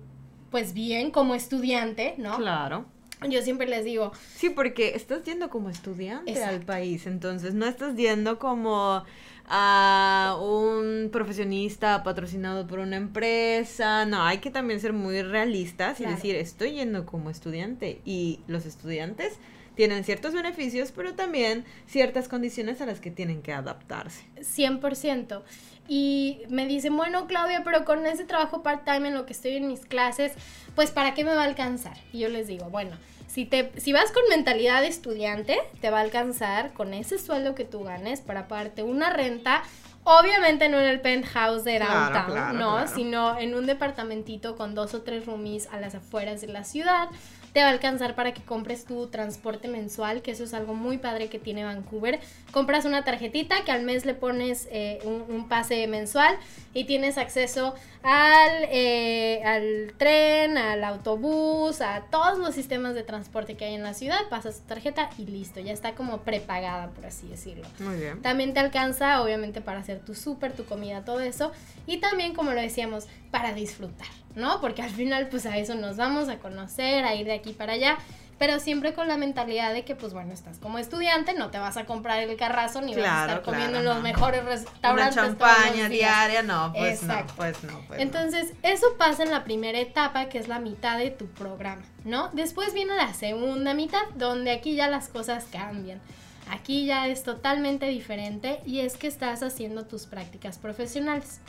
pues 0.53 0.75
bien 0.75 1.09
como 1.09 1.33
estudiante, 1.33 2.13
¿no? 2.19 2.37
Claro. 2.37 2.85
Yo 3.27 3.41
siempre 3.41 3.67
les 3.67 3.83
digo. 3.83 4.11
Sí, 4.35 4.51
porque 4.51 4.93
estás 4.95 5.23
yendo 5.23 5.49
como 5.49 5.71
estudiante 5.71 6.43
al 6.43 6.61
país, 6.61 7.07
entonces 7.07 7.55
no 7.55 7.65
estás 7.65 7.95
yendo 7.95 8.37
como 8.37 9.03
a 9.47 10.37
un 10.39 11.09
profesionista 11.11 12.03
patrocinado 12.03 12.67
por 12.67 12.77
una 12.77 12.97
empresa. 12.97 14.05
No, 14.05 14.21
hay 14.21 14.37
que 14.37 14.51
también 14.51 14.79
ser 14.79 14.93
muy 14.93 15.23
realistas 15.23 15.99
y 15.99 16.05
decir, 16.05 16.35
estoy 16.35 16.73
yendo 16.73 17.07
como 17.07 17.31
estudiante 17.31 17.99
y 18.05 18.39
los 18.45 18.67
estudiantes 18.67 19.39
tienen 19.75 20.03
ciertos 20.03 20.33
beneficios, 20.33 20.91
pero 20.91 21.13
también 21.13 21.65
ciertas 21.87 22.27
condiciones 22.27 22.81
a 22.81 22.85
las 22.85 22.99
que 22.99 23.11
tienen 23.11 23.41
que 23.41 23.53
adaptarse. 23.53 24.23
100%. 24.37 25.41
Y 25.87 26.41
me 26.49 26.65
dicen, 26.65 26.95
bueno, 26.95 27.27
Claudia, 27.27 27.63
pero 27.63 27.83
con 27.85 28.05
ese 28.05 28.23
trabajo 28.23 28.63
part-time 28.63 29.09
en 29.09 29.15
lo 29.15 29.25
que 29.25 29.33
estoy 29.33 29.57
en 29.57 29.67
mis 29.67 29.85
clases, 29.85 30.33
pues 30.75 30.91
¿para 30.91 31.13
qué 31.13 31.23
me 31.23 31.35
va 31.35 31.41
a 31.41 31.45
alcanzar? 31.45 31.97
Y 32.13 32.19
yo 32.19 32.29
les 32.29 32.47
digo, 32.47 32.69
bueno, 32.69 32.95
si, 33.27 33.45
te, 33.45 33.71
si 33.77 33.91
vas 33.91 34.11
con 34.11 34.23
mentalidad 34.29 34.81
de 34.81 34.87
estudiante, 34.87 35.57
te 35.81 35.89
va 35.89 35.99
a 35.99 36.01
alcanzar 36.01 36.71
con 36.73 36.93
ese 36.93 37.17
sueldo 37.19 37.55
que 37.55 37.65
tú 37.65 37.83
ganes 37.83 38.21
para 38.21 38.47
pagarte 38.47 38.83
una 38.83 39.09
renta 39.09 39.63
Obviamente 40.05 40.67
no 40.67 40.79
en 40.79 40.85
el 40.85 40.99
penthouse 40.99 41.63
de 41.63 41.77
Claro, 41.77 42.13
downtown, 42.13 42.31
claro, 42.31 42.59
no, 42.59 42.71
claro. 42.73 42.91
sino 42.93 43.39
en 43.39 43.55
un 43.55 43.65
departamentito 43.65 44.57
con 44.57 44.75
dos 44.75 44.93
o 44.93 45.01
tres 45.01 45.25
roomies 45.25 45.67
a 45.71 45.79
las 45.79 45.95
afueras 45.95 46.41
de 46.41 46.47
la 46.47 46.65
ciudad. 46.65 47.07
Te 47.53 47.61
va 47.61 47.67
a 47.67 47.71
alcanzar 47.71 48.15
para 48.15 48.33
que 48.33 48.41
compres 48.41 48.85
tu 48.85 49.07
transporte 49.07 49.67
mensual, 49.67 50.21
que 50.21 50.31
eso 50.31 50.43
es 50.43 50.53
algo 50.53 50.73
muy 50.73 50.97
padre 50.97 51.29
que 51.29 51.39
tiene 51.39 51.63
Vancouver. 51.63 52.19
Compras 52.51 52.85
una 52.85 53.03
tarjetita 53.03 53.63
que 53.63 53.71
al 53.71 53.83
mes 53.83 54.05
le 54.05 54.15
pones 54.15 54.67
eh, 54.71 54.99
un, 55.03 55.23
un 55.29 55.47
pase 55.47 55.85
mensual 55.87 56.35
y 56.73 56.85
tienes 56.85 57.17
acceso 57.17 57.75
al, 58.01 58.67
eh, 58.69 59.41
al 59.45 59.93
tren, 59.97 60.57
al 60.57 60.83
autobús, 60.83 61.81
a 61.81 62.01
todos 62.09 62.37
los 62.37 62.53
sistemas 62.53 62.95
de 62.95 63.03
transporte 63.03 63.55
que 63.55 63.65
hay 63.65 63.75
en 63.75 63.83
la 63.83 63.93
ciudad. 63.93 64.19
Pasas 64.29 64.61
tu 64.61 64.67
tarjeta 64.67 65.09
y 65.17 65.25
listo, 65.25 65.59
ya 65.59 65.71
está 65.71 65.95
como 65.95 66.19
prepagada, 66.21 66.89
por 66.89 67.05
así 67.05 67.27
decirlo. 67.27 67.67
Muy 67.79 67.97
bien. 67.97 68.21
También 68.21 68.53
te 68.53 68.59
alcanza, 68.59 69.21
obviamente, 69.21 69.61
para 69.61 69.79
hacer 69.79 69.99
tu 69.99 70.15
súper, 70.15 70.53
tu 70.53 70.65
comida, 70.65 71.05
todo 71.05 71.19
eso. 71.19 71.51
Y 71.87 71.97
también, 71.97 72.33
como 72.33 72.51
lo 72.51 72.61
decíamos, 72.61 73.05
para 73.31 73.53
disfrutar, 73.53 74.07
¿no? 74.35 74.59
Porque 74.61 74.81
al 74.81 74.89
final, 74.91 75.27
pues 75.29 75.45
a 75.45 75.57
eso 75.57 75.75
nos 75.75 75.97
vamos 75.97 76.29
a 76.29 76.37
conocer, 76.39 77.05
a 77.05 77.15
ir 77.15 77.25
de 77.25 77.33
aquí 77.33 77.53
para 77.53 77.73
allá. 77.73 77.97
Pero 78.39 78.59
siempre 78.59 78.93
con 78.93 79.07
la 79.07 79.15
mentalidad 79.15 79.73
de 79.73 79.85
que, 79.85 79.95
pues 79.95 80.11
bueno, 80.11 80.33
estás 80.33 80.57
como 80.57 80.79
estudiante, 80.79 81.33
no 81.33 81.51
te 81.51 81.59
vas 81.59 81.77
a 81.77 81.85
comprar 81.85 82.19
el 82.19 82.35
carrazo 82.35 82.81
ni 82.81 82.87
vas 82.93 82.97
a 82.97 83.01
Claro, 83.01 83.29
estar 83.33 83.41
comiendo 83.43 83.69
claro, 83.73 83.79
en 83.79 83.85
los 83.85 83.95
no. 83.97 84.01
mejores 84.01 84.41
Una 84.41 84.49
restaurantes. 84.49 85.15
los 85.15 85.25
champaña 85.25 85.87
diaria, 85.87 86.41
no, 86.41 86.73
pues 86.75 87.01
Exacto. 87.03 87.31
no, 87.31 87.35
pues 87.37 87.63
no. 87.63 87.79
Pues 87.87 87.99
no. 87.99 88.03
Entonces, 88.03 88.53
eso 88.63 88.87
pasa 88.97 89.23
en 89.23 89.31
la 89.31 89.43
primera 89.43 89.77
etapa, 89.79 90.25
que 90.29 90.39
es 90.39 90.47
la 90.47 90.59
mitad 90.59 90.97
de 90.97 91.11
tu 91.11 91.27
programa, 91.27 91.83
¿no? 92.05 92.29
Después 92.33 92.73
viene 92.73 92.95
la 92.95 93.13
segunda 93.13 93.75
mitad, 93.75 94.01
donde 94.15 94.51
aquí 94.51 94.75
ya 94.75 94.87
las 94.89 95.07
cosas 95.09 95.45
cambian. 95.49 96.01
Aquí 96.49 96.85
ya 96.85 97.07
es 97.07 97.23
totalmente 97.23 97.85
diferente 97.85 98.59
y 98.65 98.79
es 98.81 98.97
que 98.97 99.07
estás 99.07 99.43
haciendo 99.43 99.85
tus 99.85 100.07
prácticas 100.07 100.57
profesionales. 100.57 101.39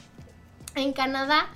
En 0.77 0.93
Canadá, 0.93 1.47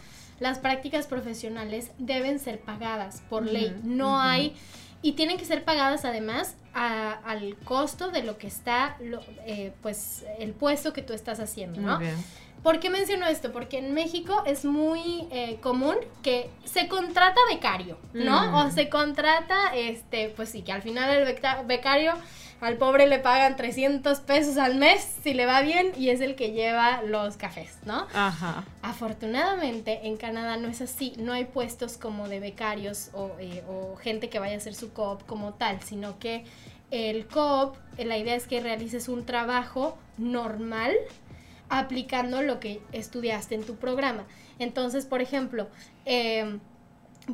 las 0.40 0.58
prácticas 0.58 1.06
profesionales 1.06 1.90
deben 1.98 2.38
ser 2.38 2.60
pagadas 2.60 3.22
por 3.28 3.44
ley. 3.46 3.74
No 3.84 4.20
hay... 4.20 4.54
Y 5.00 5.12
tienen 5.12 5.38
que 5.38 5.44
ser 5.44 5.62
pagadas 5.64 6.04
además 6.04 6.56
a- 6.74 7.12
al 7.24 7.56
costo 7.62 8.10
de 8.10 8.24
lo 8.24 8.36
que 8.36 8.48
está, 8.48 8.96
lo- 9.00 9.22
eh, 9.46 9.72
pues, 9.80 10.24
el 10.40 10.50
puesto 10.52 10.92
que 10.92 11.02
tú 11.02 11.12
estás 11.12 11.38
haciendo, 11.38 11.80
¿no? 11.80 11.98
Bien. 11.98 12.16
¿Por 12.64 12.80
qué 12.80 12.90
menciono 12.90 13.24
esto? 13.28 13.52
Porque 13.52 13.78
en 13.78 13.94
México 13.94 14.42
es 14.44 14.64
muy 14.64 15.28
eh, 15.30 15.58
común 15.62 15.94
que 16.24 16.50
se 16.64 16.88
contrata 16.88 17.38
becario, 17.48 17.96
¿no? 18.12 18.50
Mm. 18.50 18.54
O 18.54 18.70
se 18.72 18.88
contrata, 18.88 19.72
este, 19.76 20.30
pues 20.30 20.48
sí, 20.48 20.62
que 20.62 20.72
al 20.72 20.82
final 20.82 21.08
el 21.16 21.24
beca- 21.24 21.62
becario 21.64 22.14
al 22.60 22.76
pobre 22.76 23.06
le 23.06 23.18
pagan 23.18 23.56
300 23.56 24.20
pesos 24.20 24.56
al 24.56 24.76
mes 24.76 25.16
si 25.22 25.34
le 25.34 25.46
va 25.46 25.60
bien 25.62 25.92
y 25.96 26.10
es 26.10 26.20
el 26.20 26.34
que 26.34 26.52
lleva 26.52 27.02
los 27.02 27.36
cafés, 27.36 27.78
¿no? 27.84 28.06
Ajá. 28.14 28.64
Afortunadamente 28.82 30.06
en 30.08 30.16
Canadá 30.16 30.56
no 30.56 30.68
es 30.68 30.80
así, 30.80 31.14
no 31.18 31.32
hay 31.32 31.44
puestos 31.44 31.96
como 31.96 32.28
de 32.28 32.40
becarios 32.40 33.10
o, 33.12 33.30
eh, 33.38 33.62
o 33.68 33.96
gente 33.96 34.28
que 34.28 34.38
vaya 34.38 34.54
a 34.54 34.58
hacer 34.58 34.74
su 34.74 34.92
coop 34.92 35.24
como 35.26 35.54
tal, 35.54 35.80
sino 35.82 36.18
que 36.18 36.44
el 36.90 37.26
coop, 37.26 37.76
eh, 37.96 38.04
la 38.04 38.16
idea 38.16 38.34
es 38.34 38.46
que 38.46 38.60
realices 38.60 39.08
un 39.08 39.24
trabajo 39.24 39.96
normal 40.16 40.92
aplicando 41.68 42.42
lo 42.42 42.60
que 42.60 42.80
estudiaste 42.92 43.54
en 43.54 43.64
tu 43.64 43.76
programa. 43.76 44.24
Entonces, 44.58 45.06
por 45.06 45.20
ejemplo, 45.20 45.68
em, 46.04 46.60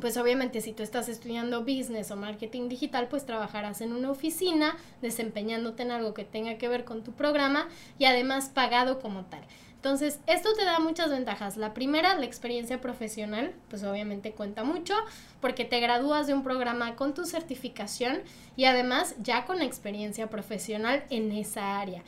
pues 0.00 0.16
obviamente 0.16 0.61
si 0.61 0.72
tú 0.72 0.83
estás 0.83 1.09
estudiando 1.09 1.61
business 1.62 2.11
o 2.11 2.16
marketing 2.16 2.68
digital, 2.68 3.09
pues 3.09 3.26
trabajarás 3.26 3.80
en 3.80 3.92
una 3.92 4.11
oficina 4.11 4.76
desempeñándote 5.02 5.83
en 5.83 5.90
algo 5.90 6.14
que 6.14 6.24
tenga 6.24 6.59
que 6.59 6.68
ver 6.68 6.85
con 6.85 7.02
tu 7.04 7.12
programa 7.12 7.68
y 7.98 8.07
además 8.07 8.50
pagado 8.52 9.00
como 9.00 9.24
tal. 9.24 9.42
Entonces, 9.85 10.18
esto 10.26 10.54
te 10.54 10.64
da 10.64 10.78
muchas 10.78 11.11
ventajas. 11.11 11.59
La 11.59 11.74
primera, 11.74 12.14
la 12.14 12.24
experiencia 12.24 12.80
profesional, 12.80 13.52
pues 13.68 13.85
obviamente 13.85 14.33
cuenta 14.33 14.64
mucho 14.64 14.94
porque 15.42 15.66
te 15.66 15.78
gradúas 15.78 16.26
de 16.26 16.33
un 16.33 16.42
programa 16.42 16.96
con 16.96 17.12
tu 17.12 17.26
certificación 17.26 18.22
y 18.57 18.64
además 18.64 19.14
ya 19.22 19.44
con 19.44 19.61
experiencia 19.61 20.30
profesional 20.30 21.04
en 21.11 21.33
esa 21.33 21.78
área. 21.78 22.02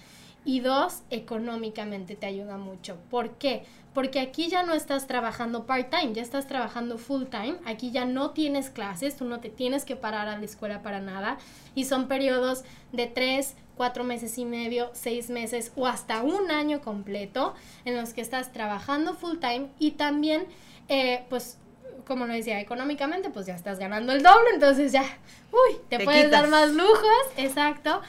Y 0.46 0.60
dos, 0.60 1.02
económicamente 1.10 2.14
te 2.14 2.24
ayuda 2.26 2.56
mucho. 2.56 2.96
¿Por 3.10 3.32
qué? 3.32 3.64
Porque 3.92 4.20
aquí 4.20 4.48
ya 4.48 4.62
no 4.62 4.74
estás 4.74 5.06
trabajando 5.08 5.66
part-time, 5.66 6.12
ya 6.12 6.22
estás 6.22 6.46
trabajando 6.46 6.98
full-time. 6.98 7.56
Aquí 7.64 7.90
ya 7.90 8.04
no 8.04 8.30
tienes 8.30 8.70
clases, 8.70 9.16
tú 9.16 9.24
no 9.24 9.40
te 9.40 9.50
tienes 9.50 9.84
que 9.84 9.96
parar 9.96 10.28
a 10.28 10.38
la 10.38 10.44
escuela 10.44 10.82
para 10.82 11.00
nada. 11.00 11.38
Y 11.74 11.84
son 11.84 12.06
periodos 12.06 12.62
de 12.92 13.08
tres, 13.08 13.56
cuatro 13.76 14.04
meses 14.04 14.38
y 14.38 14.44
medio, 14.44 14.90
seis 14.92 15.30
meses 15.30 15.72
o 15.74 15.88
hasta 15.88 16.22
un 16.22 16.50
año 16.52 16.80
completo 16.80 17.54
en 17.84 17.96
los 17.96 18.14
que 18.14 18.20
estás 18.20 18.52
trabajando 18.52 19.14
full-time 19.14 19.68
y 19.80 19.92
también, 19.92 20.46
eh, 20.88 21.24
pues, 21.28 21.58
como 22.06 22.26
lo 22.26 22.34
decía, 22.34 22.60
económicamente, 22.60 23.30
pues 23.30 23.46
ya 23.46 23.56
estás 23.56 23.80
ganando 23.80 24.12
el 24.12 24.22
doble, 24.22 24.50
entonces 24.54 24.92
ya, 24.92 25.02
uy, 25.50 25.76
te, 25.88 25.98
Te 25.98 26.04
puedes 26.04 26.30
dar 26.30 26.44
quitas. 26.44 26.50
más 26.68 26.72
lujos, 26.72 27.24
exacto. 27.36 28.00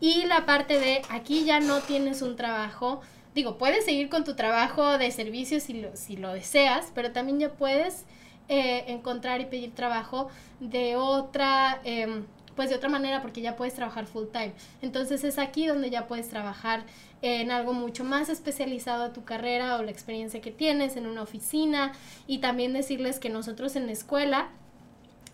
Y 0.00 0.24
la 0.24 0.44
parte 0.44 0.78
de 0.78 1.02
aquí 1.08 1.44
ya 1.44 1.60
no 1.60 1.80
tienes 1.80 2.22
un 2.22 2.36
trabajo, 2.36 3.00
digo, 3.34 3.56
puedes 3.56 3.84
seguir 3.84 4.08
con 4.08 4.24
tu 4.24 4.34
trabajo 4.34 4.98
de 4.98 5.10
servicio 5.10 5.60
si 5.60 5.74
lo, 5.80 5.96
si 5.96 6.16
lo 6.16 6.32
deseas, 6.32 6.92
pero 6.94 7.12
también 7.12 7.38
ya 7.38 7.52
puedes 7.52 8.04
eh, 8.48 8.84
encontrar 8.88 9.40
y 9.40 9.46
pedir 9.46 9.74
trabajo 9.74 10.28
de 10.60 10.96
otra, 10.96 11.80
em, 11.84 12.24
pues 12.54 12.70
de 12.70 12.76
otra 12.76 12.88
manera 12.88 13.22
porque 13.22 13.40
ya 13.40 13.56
puedes 13.56 13.74
trabajar 13.74 14.06
full 14.06 14.26
time. 14.32 14.52
Entonces 14.82 15.24
es 15.24 15.38
aquí 15.38 15.66
donde 15.66 15.90
ya 15.90 16.06
puedes 16.06 16.28
trabajar 16.28 16.84
en 17.22 17.50
algo 17.50 17.72
mucho 17.72 18.04
más 18.04 18.28
especializado 18.28 19.04
a 19.04 19.12
tu 19.12 19.24
carrera 19.24 19.76
o 19.76 19.82
la 19.82 19.90
experiencia 19.90 20.40
que 20.40 20.50
tienes 20.50 20.96
en 20.96 21.06
una 21.06 21.22
oficina 21.22 21.92
y 22.26 22.38
también 22.38 22.72
decirles 22.72 23.18
que 23.18 23.30
nosotros 23.30 23.74
en 23.76 23.86
la 23.86 23.92
escuela 23.92 24.50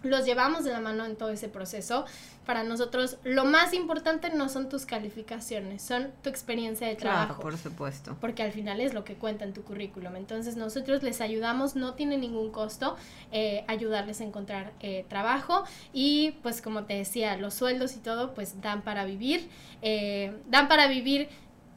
los 0.02 0.24
llevamos 0.24 0.64
de 0.64 0.72
la 0.72 0.80
mano 0.80 1.04
en 1.04 1.16
todo 1.16 1.30
ese 1.30 1.48
proceso. 1.48 2.04
Para 2.46 2.64
nosotros 2.64 3.18
lo 3.22 3.44
más 3.44 3.72
importante 3.72 4.30
no 4.30 4.48
son 4.48 4.68
tus 4.68 4.84
calificaciones, 4.84 5.82
son 5.82 6.10
tu 6.22 6.28
experiencia 6.28 6.88
de 6.88 6.96
trabajo 6.96 7.26
Claro, 7.36 7.40
por 7.40 7.56
supuesto. 7.56 8.16
porque 8.20 8.42
al 8.42 8.50
final 8.50 8.80
es 8.80 8.94
lo 8.94 9.04
que 9.04 9.14
cuenta 9.14 9.44
en 9.44 9.52
tu 9.52 9.62
currículum. 9.62 10.16
Entonces 10.16 10.56
nosotros 10.56 11.02
les 11.04 11.20
ayudamos, 11.20 11.76
no 11.76 11.94
tiene 11.94 12.18
ningún 12.18 12.50
costo 12.50 12.96
eh, 13.30 13.64
ayudarles 13.68 14.20
a 14.20 14.24
encontrar 14.24 14.72
eh, 14.80 15.04
trabajo 15.08 15.62
y 15.92 16.32
pues 16.42 16.60
como 16.62 16.84
te 16.84 16.94
decía, 16.94 17.36
los 17.36 17.54
sueldos 17.54 17.94
y 17.96 18.00
todo 18.00 18.34
pues 18.34 18.60
dan 18.60 18.82
para 18.82 19.04
vivir, 19.04 19.48
eh, 19.82 20.36
dan 20.48 20.66
para 20.66 20.88
vivir 20.88 21.28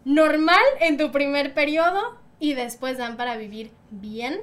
normal 0.03 0.63
en 0.81 0.97
tu 0.97 1.11
primer 1.11 1.53
periodo 1.53 2.17
y 2.39 2.53
después 2.53 2.97
dan 2.97 3.17
para 3.17 3.37
vivir 3.37 3.71
bien. 3.91 4.39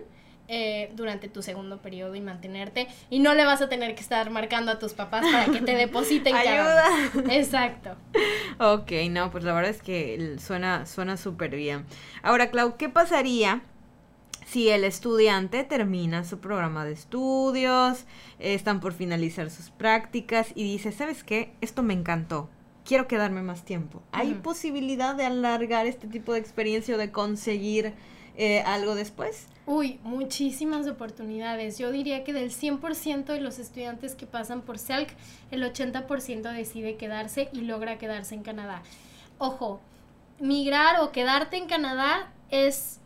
Eh, 0.55 0.91
durante 0.93 1.31
tu 1.31 1.41
segundo 1.41 1.81
periodo 1.81 2.15
y 2.15 2.21
mantenerte 2.21 2.87
y 3.09 3.21
no 3.21 3.33
le 3.33 3.47
vas 3.47 3.63
a 3.63 3.71
tener 3.71 3.95
que 3.95 4.03
estar 4.03 4.29
marcando 4.29 4.71
a 4.71 4.79
tus 4.79 4.93
papás 4.93 5.25
para 5.33 5.47
que 5.47 5.63
te 5.63 5.75
depositen 5.77 6.35
cada. 6.35 6.87
Ayuda. 6.87 7.35
Exacto. 7.35 7.97
Ok, 8.59 8.93
no, 9.09 9.31
pues 9.31 9.45
la 9.45 9.55
verdad 9.55 9.71
es 9.71 9.81
que 9.81 10.37
suena 10.39 10.85
suena 10.85 11.17
súper 11.17 11.57
bien. 11.57 11.87
Ahora, 12.23 12.51
Clau, 12.51 12.77
¿qué 12.77 12.91
pasaría 12.91 13.63
si 14.45 14.69
el 14.69 14.85
estudiante 14.85 15.65
termina 15.65 16.23
su 16.23 16.39
programa 16.39 16.85
de 16.85 16.93
estudios, 16.93 18.05
están 18.39 18.81
por 18.81 18.93
finalizar 18.93 19.49
sus 19.49 19.71
prácticas 19.71 20.53
y 20.55 20.65
dice, 20.65 20.93
¿sabes 20.93 21.25
qué? 21.25 21.55
Esto 21.63 21.83
me 21.83 21.95
encantó. 21.95 22.51
Quiero 22.85 23.09
quedarme 23.09 23.41
más 23.41 23.65
tiempo. 23.65 24.03
¿Hay 24.13 24.35
posibilidad 24.35 25.15
de 25.15 25.25
alargar 25.25 25.87
este 25.87 26.09
tipo 26.09 26.35
de 26.35 26.41
experiencia 26.41 26.95
o 26.95 26.99
de 26.99 27.11
conseguir 27.11 27.95
eh, 28.37 28.61
algo 28.67 28.95
después? 28.95 29.47
Uy, 29.65 30.01
muchísimas 30.03 30.89
oportunidades. 30.89 31.79
Yo 31.79 31.93
diría 31.93 32.25
que 32.25 32.33
del 32.33 32.51
100% 32.51 33.27
de 33.27 33.41
los 33.41 33.61
estudiantes 33.61 34.17
que 34.17 34.27
pasan 34.27 34.63
por 34.63 34.79
CELC, 34.79 35.15
el 35.53 35.63
80% 35.63 36.53
decide 36.53 36.97
quedarse 36.97 37.49
y 37.53 37.61
logra 37.61 37.97
quedarse 37.99 38.35
en 38.35 38.43
Canadá. 38.43 38.83
Ojo, 39.39 39.81
migrar 40.41 41.01
o 41.01 41.13
quedarte 41.13 41.57
en 41.57 41.69
Canadá 41.69 42.33
es, 42.51 42.99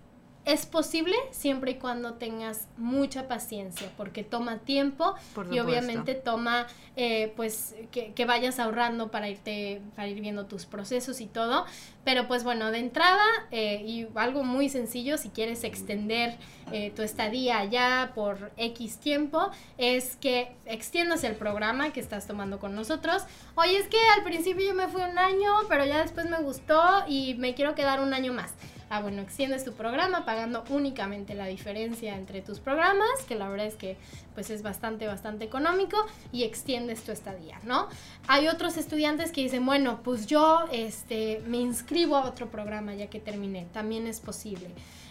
es 0.47 0.65
posible 0.65 1.17
siempre 1.33 1.73
y 1.73 1.75
cuando 1.75 2.15
tengas 2.15 2.69
mucha 2.77 3.27
paciencia, 3.27 3.91
porque 3.97 4.23
toma 4.23 4.59
tiempo 4.59 5.17
Por 5.35 5.53
y 5.53 5.59
obviamente 5.59 6.15
toma 6.15 6.69
eh, 6.95 7.33
pues 7.35 7.75
que, 7.91 8.13
que 8.13 8.25
vayas 8.27 8.61
ahorrando 8.61 9.11
para 9.11 9.29
irte 9.29 9.83
para 9.97 10.07
ir 10.07 10.21
viendo 10.21 10.47
tus 10.47 10.65
procesos 10.65 11.21
y 11.21 11.27
todo. 11.27 11.67
Pero 12.05 12.29
pues 12.29 12.45
bueno 12.45 12.71
de 12.71 12.79
entrada 12.79 13.25
eh, 13.51 13.83
y 13.85 14.07
algo 14.15 14.45
muy 14.45 14.69
sencillo 14.69 15.19
si 15.19 15.31
quieres 15.31 15.65
extender 15.65 16.37
eh, 16.71 16.93
tu 16.95 17.03
estadía 17.03 17.59
allá 17.59 18.13
por 18.15 18.53
X 18.57 18.99
tiempo 18.99 19.51
es 19.79 20.15
que 20.15 20.55
extiendas 20.65 21.25
el 21.25 21.35
programa 21.35 21.93
que 21.93 21.99
estás 21.99 22.29
tomando 22.29 22.61
con 22.61 22.77
nosotros. 22.77 23.25
Oye 23.57 23.79
es 23.79 23.89
que 23.89 23.99
al 24.17 24.23
principio 24.23 24.65
yo 24.65 24.75
me 24.75 24.87
fui 24.87 25.03
un 25.03 25.19
año 25.19 25.51
pero 25.69 25.85
ya 25.85 26.01
después 26.01 26.31
me 26.31 26.39
gustó 26.39 27.03
y 27.09 27.35
me 27.35 27.55
quiero 27.55 27.75
quedar 27.75 28.01
un 28.01 28.15
año 28.15 28.33
más 28.33 28.55
ah, 28.91 29.01
bueno, 29.01 29.23
extiendes 29.23 29.65
tu 29.65 29.73
programa 29.73 30.25
pagando 30.25 30.65
únicamente 30.71 31.35
la 31.35 31.47
diferencia 31.47 32.17
entre 32.17 32.43
tus 32.43 32.61
programas, 32.61 33.09
que 33.27 33.35
la 33.35 33.49
verdad 33.49 33.67
es 33.67 33.75
que 33.75 33.97
pues 34.35 34.51
es 34.51 34.63
bastante, 34.63 35.07
bastante 35.07 35.45
económico, 35.45 35.97
y 36.33 36.45
extiendes 36.45 37.03
tu 37.03 37.13
estadía, 37.13 37.59
¿no? 37.65 37.89
Hay 38.29 38.49
otros 38.49 38.77
estudiantes 38.77 39.33
que 39.33 39.43
dicen, 39.43 39.65
bueno, 39.67 40.01
pues 40.03 40.27
yo 40.27 40.65
este, 40.73 41.43
me 41.47 41.59
inscribo 41.59 42.17
a 42.17 42.27
otro 42.27 42.51
programa 42.51 42.95
ya 42.95 43.09
que 43.09 43.21
terminé, 43.21 43.67
también 43.73 44.07
es 44.07 44.21
posible. 44.21 44.71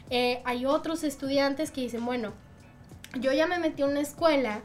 Eh, 0.09 0.41
hay 0.45 0.65
otros 0.65 1.03
estudiantes 1.03 1.71
que 1.71 1.81
dicen, 1.81 2.05
bueno, 2.05 2.33
yo 3.19 3.31
ya 3.33 3.47
me 3.47 3.59
metí 3.59 3.81
a 3.81 3.87
una 3.87 4.01
escuela 4.01 4.61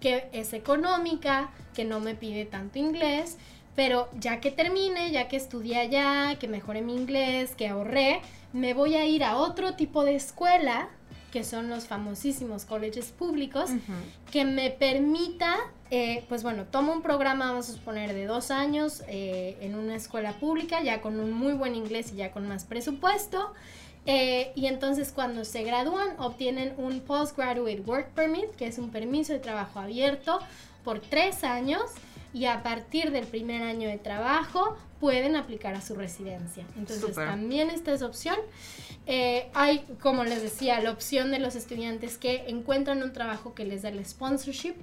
que 0.00 0.28
es 0.32 0.52
económica, 0.52 1.50
que 1.74 1.84
no 1.84 1.98
me 1.98 2.14
pide 2.14 2.44
tanto 2.44 2.78
inglés, 2.78 3.38
pero 3.74 4.08
ya 4.18 4.40
que 4.40 4.50
termine, 4.50 5.10
ya 5.10 5.28
que 5.28 5.36
estudié 5.36 5.78
allá, 5.78 6.38
que 6.38 6.48
mejoré 6.48 6.82
mi 6.82 6.94
inglés, 6.94 7.54
que 7.56 7.68
ahorré, 7.68 8.20
me 8.52 8.74
voy 8.74 8.94
a 8.94 9.06
ir 9.06 9.24
a 9.24 9.36
otro 9.36 9.74
tipo 9.74 10.04
de 10.04 10.14
escuela, 10.14 10.88
que 11.32 11.42
son 11.42 11.68
los 11.68 11.86
famosísimos 11.86 12.64
colleges 12.64 13.06
públicos, 13.06 13.70
que 14.30 14.44
me 14.44 14.70
permita, 14.70 15.56
eh, 15.90 16.24
pues 16.28 16.44
bueno, 16.44 16.64
tomo 16.66 16.92
un 16.92 17.02
programa, 17.02 17.46
vamos 17.46 17.68
a 17.68 17.72
suponer, 17.72 18.14
de 18.14 18.26
dos 18.26 18.52
años 18.52 19.02
eh, 19.08 19.56
en 19.60 19.74
una 19.74 19.96
escuela 19.96 20.34
pública, 20.34 20.80
ya 20.82 21.00
con 21.00 21.18
un 21.18 21.32
muy 21.32 21.54
buen 21.54 21.74
inglés 21.74 22.12
y 22.12 22.16
ya 22.16 22.30
con 22.30 22.46
más 22.46 22.64
presupuesto. 22.64 23.52
Eh, 24.06 24.52
y 24.54 24.66
entonces 24.66 25.10
cuando 25.12 25.44
se 25.44 25.64
gradúan 25.64 26.14
obtienen 26.18 26.74
un 26.76 27.00
Postgraduate 27.00 27.80
Work 27.80 28.10
Permit, 28.10 28.54
que 28.54 28.66
es 28.66 28.78
un 28.78 28.90
permiso 28.90 29.32
de 29.32 29.40
trabajo 29.40 29.80
abierto 29.80 30.38
por 30.84 31.00
tres 31.00 31.42
años 31.42 31.80
y 32.34 32.46
a 32.46 32.64
partir 32.64 33.12
del 33.12 33.26
primer 33.26 33.62
año 33.62 33.88
de 33.88 33.96
trabajo 33.96 34.76
pueden 34.98 35.36
aplicar 35.36 35.74
a 35.74 35.80
su 35.80 35.94
residencia. 35.94 36.64
Entonces 36.76 37.14
también 37.14 37.70
esta 37.70 37.92
es 37.92 38.02
opción. 38.02 38.36
Eh, 39.06 39.48
hay, 39.54 39.84
como 40.00 40.24
les 40.24 40.42
decía, 40.42 40.80
la 40.80 40.90
opción 40.90 41.30
de 41.30 41.38
los 41.38 41.54
estudiantes 41.54 42.18
que 42.18 42.44
encuentran 42.48 43.02
un 43.02 43.12
trabajo 43.12 43.54
que 43.54 43.64
les 43.64 43.82
da 43.82 43.90
el 43.90 44.04
sponsorship. 44.04 44.74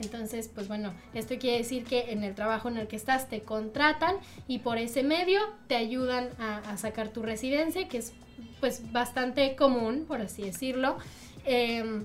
Entonces, 0.00 0.50
pues 0.54 0.68
bueno, 0.68 0.92
esto 1.14 1.38
quiere 1.38 1.58
decir 1.58 1.84
que 1.84 2.12
en 2.12 2.22
el 2.24 2.34
trabajo 2.34 2.68
en 2.68 2.76
el 2.76 2.86
que 2.86 2.96
estás 2.96 3.28
te 3.28 3.40
contratan 3.40 4.16
y 4.46 4.58
por 4.58 4.76
ese 4.76 5.02
medio 5.02 5.40
te 5.66 5.76
ayudan 5.76 6.28
a, 6.38 6.76
sacar 6.76 7.08
tu 7.08 7.22
residencia, 7.22 7.88
que 7.88 7.98
es 7.98 8.12
pues 8.60 8.92
bastante 8.92 9.56
común, 9.56 10.04
por 10.06 10.20
así 10.20 10.42
decirlo. 10.42 10.98
Em, 11.44 12.04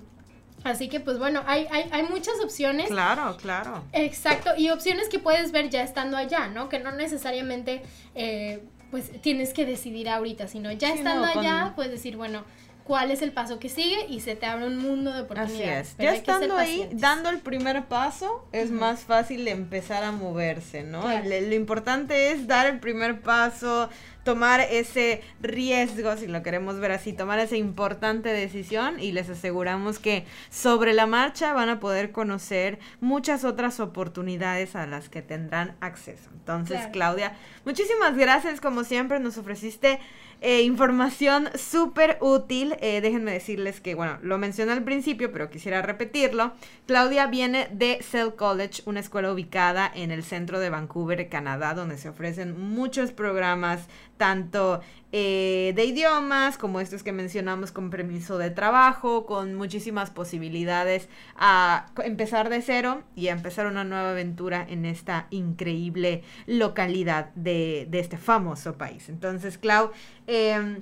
Así 0.63 0.89
que 0.89 0.99
pues 0.99 1.19
bueno, 1.19 1.43
hay, 1.45 1.67
hay, 1.71 1.89
hay, 1.91 2.03
muchas 2.03 2.39
opciones. 2.41 2.87
Claro, 2.87 3.35
claro. 3.37 3.83
Exacto, 3.91 4.51
y 4.57 4.69
opciones 4.69 5.09
que 5.09 5.19
puedes 5.19 5.51
ver 5.51 5.69
ya 5.69 5.83
estando 5.83 6.17
allá, 6.17 6.47
¿no? 6.47 6.69
Que 6.69 6.79
no 6.79 6.91
necesariamente 6.91 7.83
eh, 8.15 8.63
pues 8.91 9.11
tienes 9.21 9.53
que 9.53 9.65
decidir 9.65 10.09
ahorita, 10.09 10.47
sino 10.47 10.71
ya 10.71 10.93
estando 10.93 11.25
allá 11.25 11.73
puedes 11.75 11.91
decir, 11.91 12.15
bueno, 12.15 12.43
cuál 12.83 13.11
es 13.11 13.21
el 13.21 13.31
paso 13.31 13.59
que 13.59 13.69
sigue 13.69 14.05
y 14.09 14.19
se 14.19 14.35
te 14.35 14.45
abre 14.45 14.67
un 14.67 14.77
mundo 14.77 15.11
de 15.13 15.21
oportunidades. 15.21 15.93
Así 15.93 15.95
es. 15.97 15.97
Ya 15.97 16.13
estando 16.13 16.57
ahí, 16.57 16.89
dando 16.93 17.29
el 17.29 17.39
primer 17.39 17.85
paso, 17.85 18.45
es 18.51 18.71
más 18.71 19.01
fácil 19.01 19.47
empezar 19.47 20.03
a 20.03 20.11
moverse, 20.11 20.83
¿no? 20.83 21.03
lo 21.03 21.55
importante 21.55 22.31
es 22.31 22.47
dar 22.47 22.67
el 22.67 22.79
primer 22.79 23.21
paso, 23.21 23.89
tomar 24.23 24.61
ese 24.61 25.21
riesgo, 25.41 26.15
si 26.17 26.27
lo 26.27 26.43
queremos 26.43 26.79
ver 26.79 26.91
así, 26.91 27.13
tomar 27.13 27.39
esa 27.39 27.55
importante 27.55 28.29
decisión 28.29 28.99
y 28.99 29.11
les 29.11 29.29
aseguramos 29.29 29.99
que 29.99 30.25
sobre 30.49 30.93
la 30.93 31.05
marcha 31.05 31.53
van 31.53 31.69
a 31.69 31.79
poder 31.79 32.11
conocer 32.11 32.79
muchas 33.01 33.43
otras 33.43 33.79
oportunidades 33.79 34.75
a 34.75 34.87
las 34.87 35.09
que 35.09 35.21
tendrán 35.21 35.75
acceso. 35.81 36.29
Entonces, 36.33 36.79
Claudia, 36.91 37.35
muchísimas 37.65 38.17
gracias 38.17 38.61
como 38.61 38.83
siempre, 38.83 39.19
nos 39.19 39.37
ofreciste 39.37 39.99
eh, 40.41 40.61
información 40.61 41.49
súper 41.55 42.17
útil. 42.21 42.75
Eh, 42.81 43.01
déjenme 43.01 43.31
decirles 43.31 43.81
que, 43.81 43.95
bueno, 43.95 44.17
lo 44.21 44.37
mencioné 44.37 44.71
al 44.73 44.83
principio, 44.83 45.31
pero 45.31 45.49
quisiera 45.49 45.81
repetirlo. 45.81 46.53
Claudia 46.85 47.27
viene 47.27 47.67
de 47.71 47.99
Cell 48.01 48.35
College, 48.35 48.83
una 48.85 48.99
escuela 48.99 49.31
ubicada 49.31 49.91
en 49.93 50.11
el 50.11 50.23
centro 50.23 50.59
de 50.59 50.69
Vancouver, 50.69 51.29
Canadá, 51.29 51.73
donde 51.73 51.97
se 51.97 52.09
ofrecen 52.09 52.59
muchos 52.59 53.11
programas, 53.11 53.87
tanto 54.17 54.81
eh, 55.15 55.73
de 55.75 55.85
idiomas, 55.85 56.57
como 56.57 56.79
estos 56.79 57.03
que 57.03 57.11
mencionamos 57.11 57.71
con 57.71 57.91
permiso 57.91 58.39
de 58.39 58.49
trabajo, 58.49 59.27
con 59.27 59.53
muchísimas 59.53 60.09
posibilidades 60.09 61.07
a 61.35 61.85
empezar 62.03 62.49
de 62.49 62.63
cero 62.63 63.03
y 63.15 63.27
a 63.27 63.33
empezar 63.33 63.67
una 63.67 63.83
nueva 63.83 64.09
aventura 64.09 64.65
en 64.67 64.85
esta 64.85 65.27
increíble 65.29 66.23
localidad 66.47 67.29
de, 67.35 67.85
de 67.91 67.99
este 67.99 68.17
famoso 68.17 68.75
país. 68.75 69.07
Entonces, 69.07 69.59
Clau, 69.59 69.91
eh, 70.25 70.81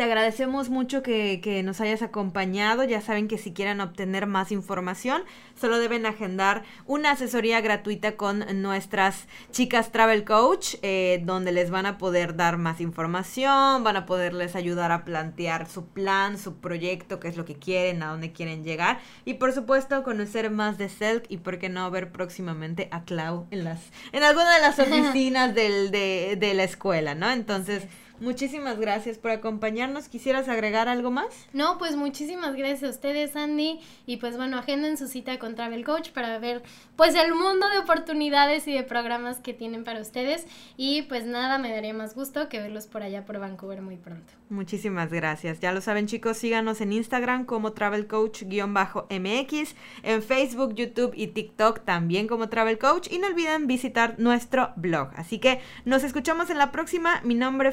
te 0.00 0.04
agradecemos 0.04 0.70
mucho 0.70 1.02
que, 1.02 1.60
nos 1.62 1.78
hayas 1.82 2.00
acompañado. 2.00 2.84
Ya 2.84 3.02
saben 3.02 3.28
que 3.28 3.36
si 3.36 3.52
quieren 3.52 3.82
obtener 3.82 4.26
más 4.26 4.50
información, 4.50 5.24
solo 5.60 5.78
deben 5.78 6.06
agendar 6.06 6.62
una 6.86 7.10
asesoría 7.10 7.60
gratuita 7.60 8.16
con 8.16 8.62
nuestras 8.62 9.26
chicas 9.50 9.92
Travel 9.92 10.24
Coach, 10.24 10.76
eh, 10.80 11.20
donde 11.26 11.52
les 11.52 11.70
van 11.70 11.84
a 11.84 11.98
poder 11.98 12.34
dar 12.34 12.56
más 12.56 12.80
información, 12.80 13.84
van 13.84 13.96
a 13.98 14.06
poderles 14.06 14.56
ayudar 14.56 14.90
a 14.90 15.04
plantear 15.04 15.68
su 15.68 15.84
plan, 15.84 16.38
su 16.38 16.56
proyecto, 16.56 17.20
qué 17.20 17.28
es 17.28 17.36
lo 17.36 17.44
que 17.44 17.56
quieren, 17.56 18.02
a 18.02 18.06
dónde 18.06 18.32
quieren 18.32 18.64
llegar. 18.64 19.00
Y 19.26 19.34
por 19.34 19.52
supuesto, 19.52 20.02
conocer 20.02 20.48
más 20.50 20.78
de 20.78 20.88
Selk 20.88 21.26
y 21.28 21.36
por 21.36 21.58
qué 21.58 21.68
no 21.68 21.90
ver 21.90 22.10
próximamente 22.10 22.88
a 22.90 23.04
Clau 23.04 23.48
en, 23.50 23.64
las, 23.64 23.80
en 24.12 24.22
alguna 24.22 24.54
de 24.54 24.62
las 24.62 24.78
oficinas 24.78 25.54
del, 25.54 25.90
de, 25.90 26.38
de 26.40 26.54
la 26.54 26.64
escuela, 26.64 27.14
¿no? 27.14 27.30
Entonces... 27.30 27.82
Muchísimas 28.20 28.78
gracias 28.78 29.16
por 29.16 29.30
acompañarnos. 29.30 30.08
¿Quisieras 30.08 30.48
agregar 30.48 30.88
algo 30.88 31.10
más? 31.10 31.26
No, 31.54 31.78
pues 31.78 31.96
muchísimas 31.96 32.54
gracias 32.54 32.82
a 32.82 32.90
ustedes, 32.90 33.34
Andy. 33.34 33.80
Y 34.04 34.18
pues 34.18 34.36
bueno, 34.36 34.58
agenden 34.58 34.98
su 34.98 35.08
cita 35.08 35.38
con 35.38 35.54
Travel 35.54 35.84
Coach 35.84 36.10
para 36.10 36.38
ver 36.38 36.62
pues 36.96 37.14
el 37.14 37.34
mundo 37.34 37.66
de 37.70 37.78
oportunidades 37.78 38.68
y 38.68 38.74
de 38.74 38.82
programas 38.82 39.40
que 39.40 39.54
tienen 39.54 39.84
para 39.84 40.00
ustedes. 40.00 40.46
Y 40.76 41.02
pues 41.02 41.24
nada, 41.24 41.56
me 41.56 41.72
daría 41.72 41.94
más 41.94 42.14
gusto 42.14 42.50
que 42.50 42.60
verlos 42.60 42.86
por 42.86 43.02
allá 43.02 43.24
por 43.24 43.38
Vancouver 43.38 43.80
muy 43.80 43.96
pronto. 43.96 44.34
Muchísimas 44.50 45.10
gracias. 45.10 45.60
Ya 45.60 45.72
lo 45.72 45.80
saben 45.80 46.06
chicos, 46.06 46.36
síganos 46.36 46.82
en 46.82 46.92
Instagram 46.92 47.46
como 47.46 47.72
Travel 47.72 48.06
Coach-MX, 48.06 49.74
en 50.02 50.22
Facebook, 50.22 50.74
YouTube 50.74 51.12
y 51.14 51.28
TikTok 51.28 51.84
también 51.84 52.26
como 52.28 52.50
Travel 52.50 52.78
Coach. 52.78 53.08
Y 53.10 53.18
no 53.18 53.28
olviden 53.28 53.66
visitar 53.66 54.16
nuestro 54.18 54.72
blog. 54.76 55.08
Así 55.16 55.38
que 55.38 55.60
nos 55.86 56.04
escuchamos 56.04 56.50
en 56.50 56.58
la 56.58 56.70
próxima. 56.70 57.22
Mi 57.24 57.34
nombre 57.34 57.70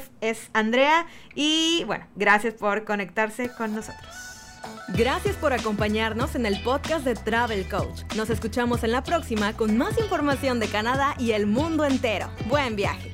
Andrea 0.54 1.06
y 1.36 1.84
bueno, 1.86 2.06
gracias 2.16 2.54
por 2.54 2.84
conectarse 2.84 3.50
con 3.50 3.76
nosotros. 3.76 4.28
Gracias 4.90 5.36
por 5.36 5.54
acompañarnos 5.54 6.36
en 6.36 6.46
el 6.46 6.62
podcast 6.64 7.04
de 7.06 7.16
Travel 7.16 7.68
Coach. 7.70 8.04
Nos 8.16 8.30
escuchamos 8.30 8.84
en 8.84 8.92
la 8.92 9.04
próxima 9.04 9.54
con 9.54 9.78
más 9.78 9.98
información 10.00 10.60
de 10.60 10.68
Canadá 10.68 11.16
y 11.20 11.32
el 11.32 11.46
mundo 11.46 11.86
entero. 11.86 12.30
Buen 12.48 12.76
viaje. 12.76 13.12